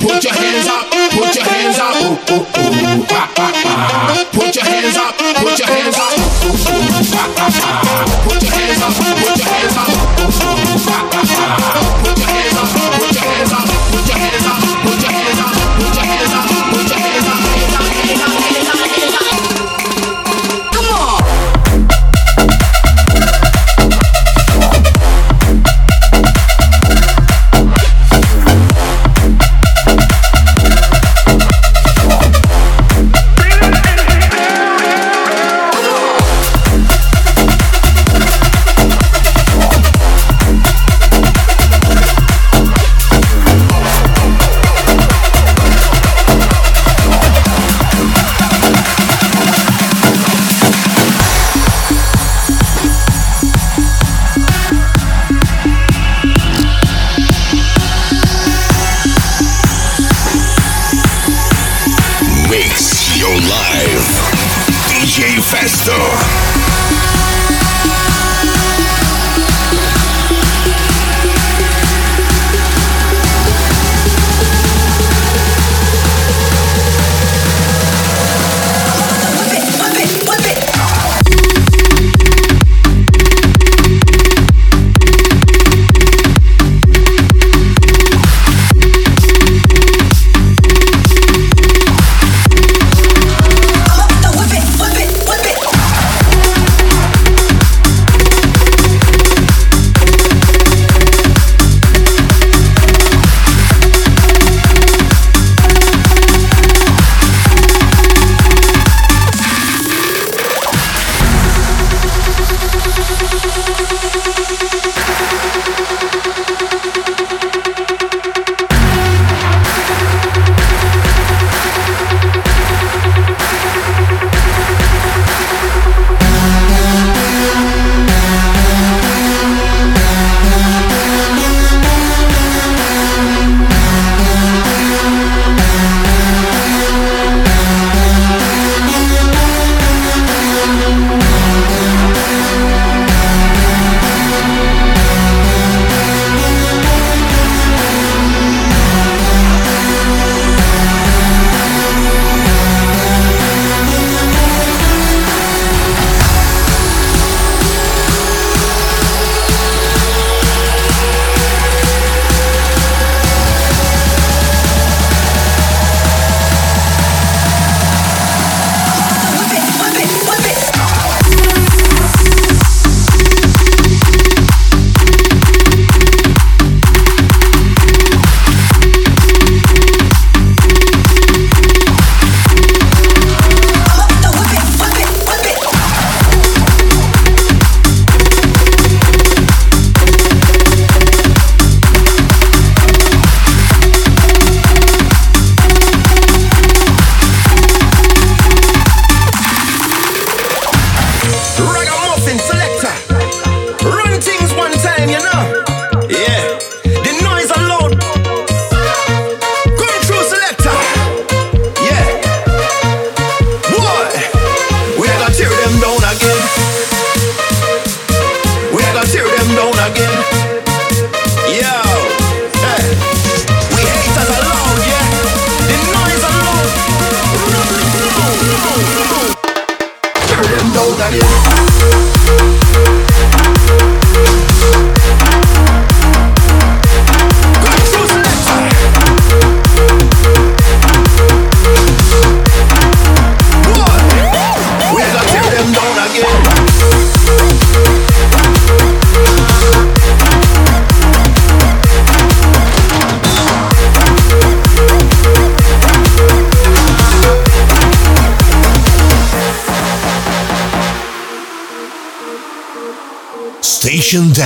[0.00, 1.94] Put your hands up, put your hands up.
[4.32, 5.21] Put your hands up.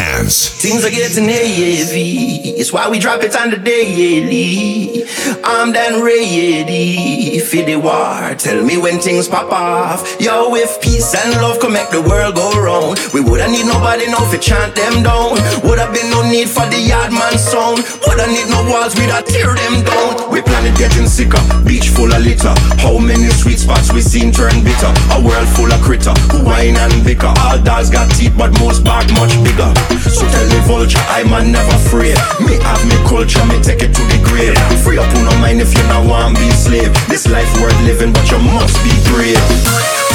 [0.06, 2.50] Things are getting heavy.
[2.58, 5.04] It's why we drop it on the daily.
[5.44, 8.34] I'm done ready for the war.
[8.38, 10.20] Tell me when things pop off.
[10.20, 14.06] Yo, if peace and love can make the world go round, we woulda need nobody
[14.06, 15.38] now to chant them down.
[15.62, 17.82] Woulda been no need for the yard man sound.
[18.06, 20.25] Woulda need no walls, we'da tear them down.
[20.36, 22.52] We planet getting sicker, beach full of litter.
[22.84, 24.92] How many sweet spots we seen turn bitter?
[25.16, 27.32] A world full of critter, who whine and bicker.
[27.40, 29.72] All dogs got teeth, but most bark much bigger.
[29.96, 32.20] So tell the vulture, I'm a never afraid.
[32.44, 34.52] Me have me culture, me take it to the grave.
[34.84, 36.92] Free up, who no mind if you not want be slave.
[37.08, 40.05] This life worth living, but you must be brave.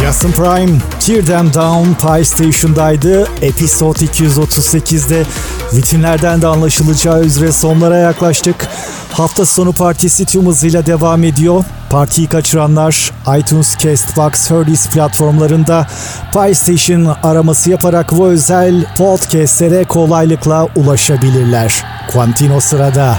[0.00, 3.28] Justin Prime, Tear Them Down Pie Station'daydı.
[3.42, 5.24] Episode 238'de
[5.72, 8.68] vitrinlerden de anlaşılacağı üzere sonlara yaklaştık.
[9.14, 11.64] Hafta sonu partisi tüm hızıyla devam ediyor.
[11.90, 15.86] Partiyi kaçıranlar iTunes, Castbox, Herdis platformlarında
[16.32, 21.84] Pie Station araması yaparak bu özel podcastlere kolaylıkla ulaşabilirler.
[22.12, 23.16] Quantino sırada.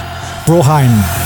[0.48, 1.25] Broheim.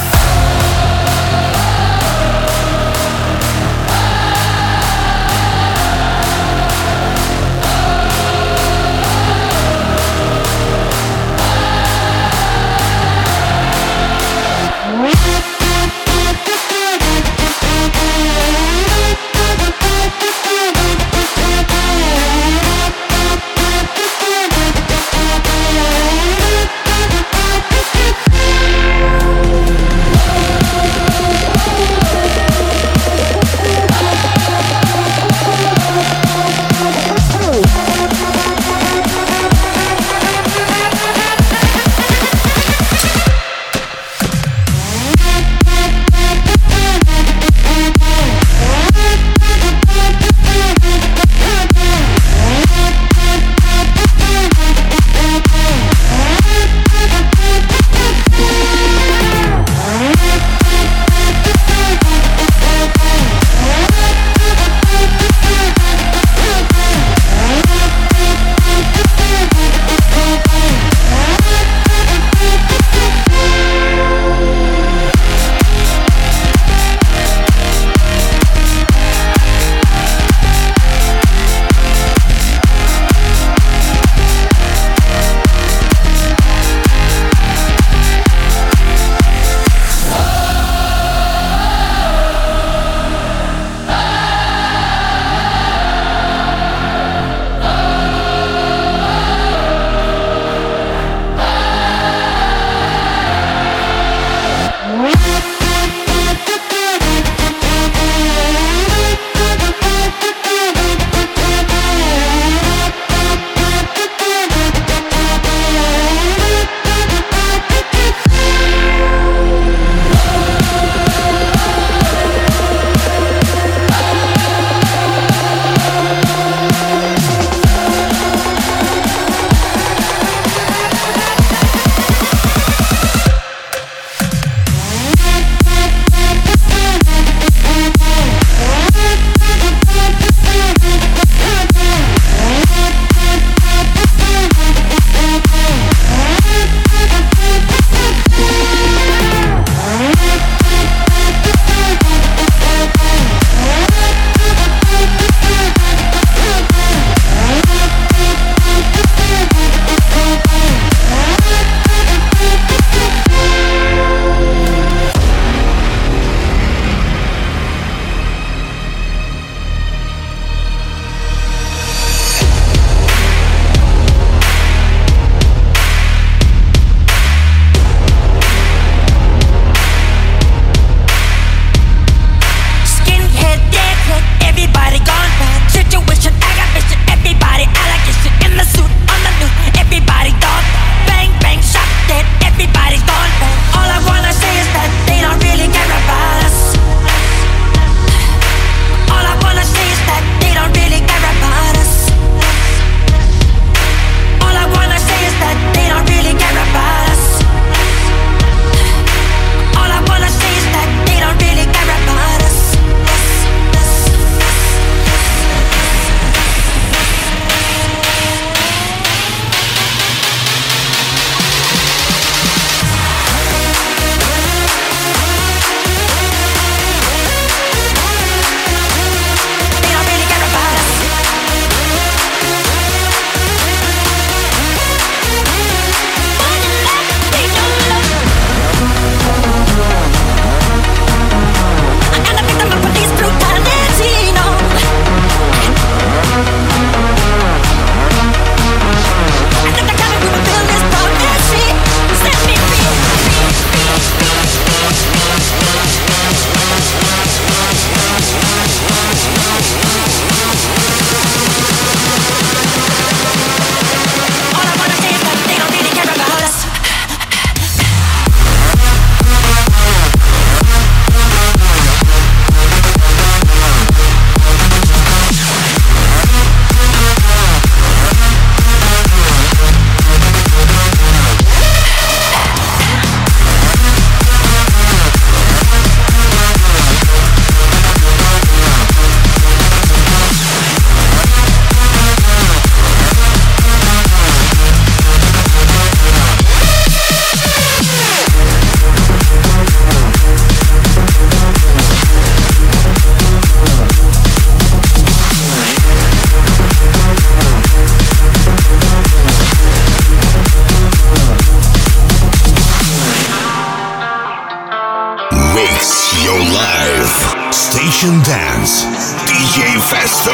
[318.00, 318.86] Dance.
[319.28, 320.32] DJ Festo.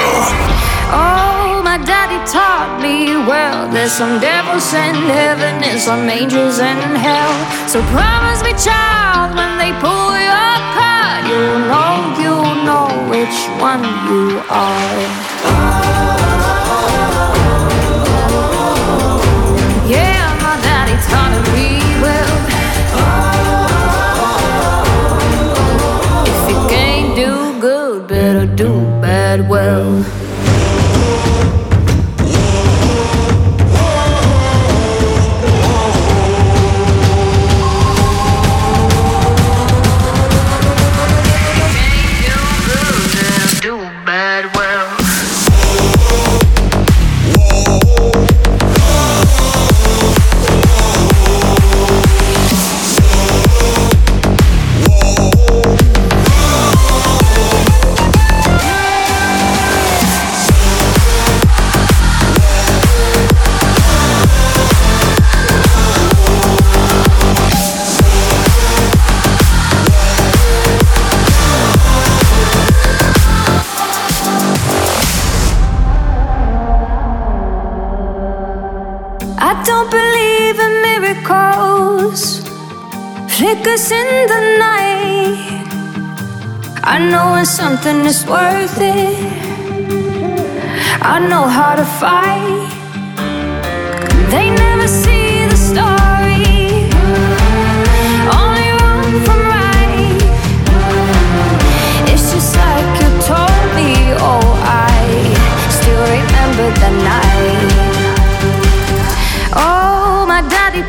[0.94, 3.68] Oh, my daddy taught me well.
[3.72, 7.34] There's some devils in heaven and some angels in hell.
[7.68, 13.82] So promise me, child, when they pull your card, you'll know, you'll know which one
[13.82, 15.02] you are.
[15.50, 16.25] Yeah,
[29.66, 30.05] bad
[86.88, 89.18] I know when something is worth it.
[91.02, 92.70] I know how to fight.
[94.30, 96.15] They never see the story,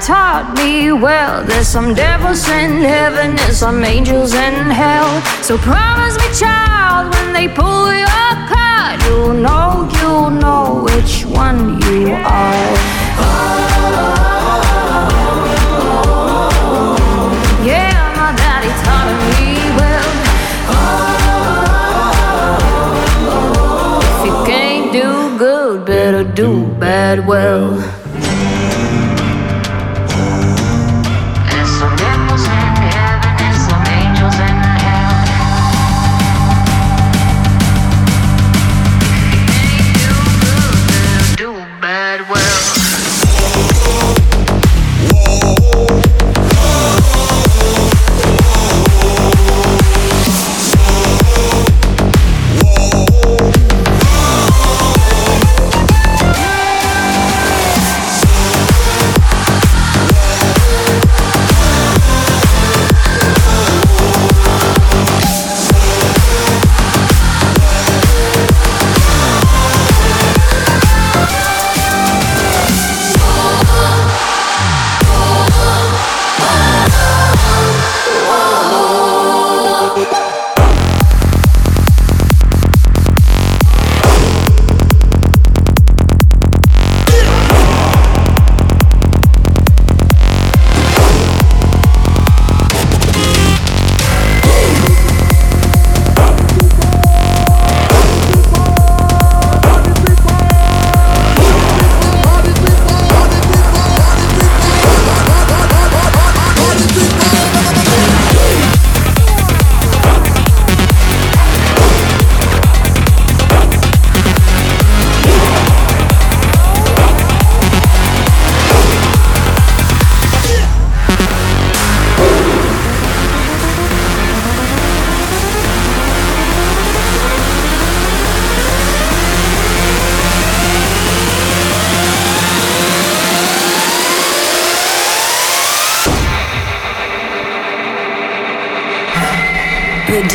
[0.06, 1.42] taught me well.
[1.42, 5.20] There's some devils in heaven and some angels in hell.
[5.42, 11.82] So promise me, child, when they pull your card, you'll know, you'll know which one
[11.82, 12.70] you are.
[17.66, 20.12] Yeah, my daddy taught me well.
[24.14, 27.95] If you can't do good, better do bad well.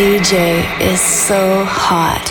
[0.02, 2.31] DJ is so hot.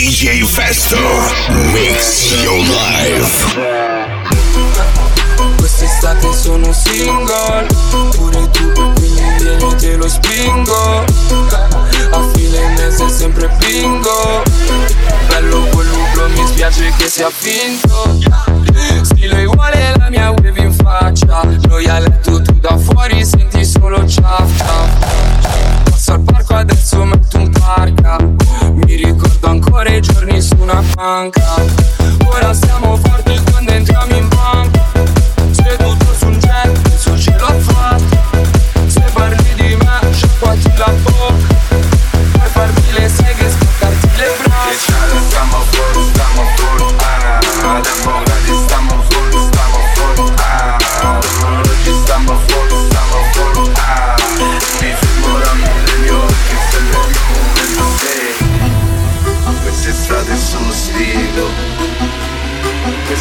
[0.00, 0.96] DJ Festo.
[1.74, 3.54] Mix your life.
[5.58, 7.66] Quest'estate sono single.
[8.16, 11.04] Pure tu quindi vieni te lo spingo.
[12.12, 14.42] A fine mese sempre bingo.
[15.28, 18.18] Bello quell'ublo mi spiace che sia finto.
[19.02, 21.42] Stile uguale la mia wave in faccia.
[21.68, 25.79] Noi a letto tu da fuori senti solo ciao
[26.10, 28.16] Passo al parco adesso metto un parca.
[28.72, 31.54] Mi ricordo ancora i giorni su una panca
[32.26, 34.89] Ora siamo forti quando entriamo in banca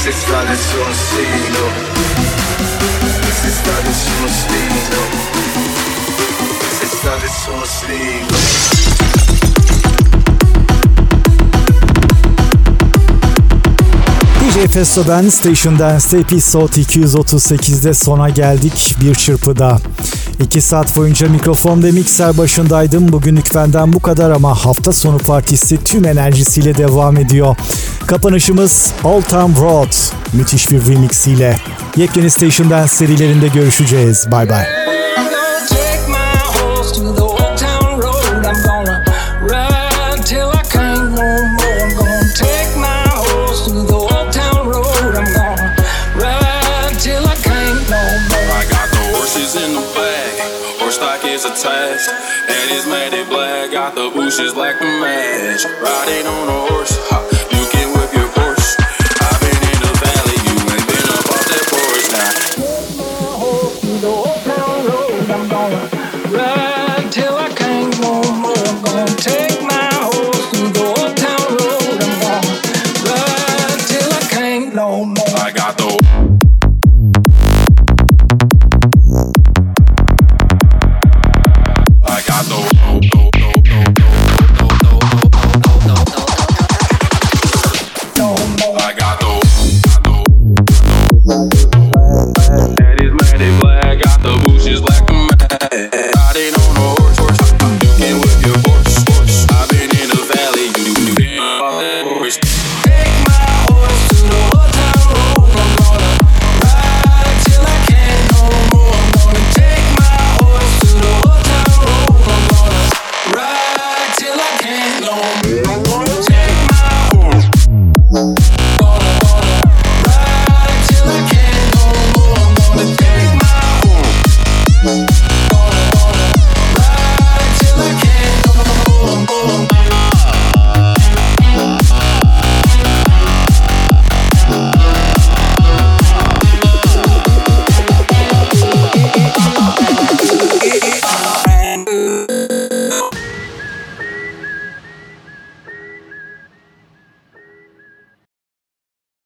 [0.01, 1.65] Quest'estate sono stilo
[3.19, 5.01] Quest'estate sono stilo
[6.57, 8.37] Quest'estate sono stilo
[14.39, 19.79] DJ Festo ben Station Dance'te Episode 238'de sona geldik bir çırpıda.
[20.39, 23.11] 2 saat boyunca mikrofon ve mikser başındaydım.
[23.11, 27.55] Bugünlük benden bu kadar ama hafta sonu partisi tüm enerjisiyle devam ediyor.
[28.09, 29.93] Kapanışımız Old Town Road
[30.33, 31.55] müthiş bir remix ile
[31.95, 34.31] yepyeni Station serilerinde görüşeceğiz.
[34.31, 34.65] Bay bay.
[54.15, 54.98] Bushes like the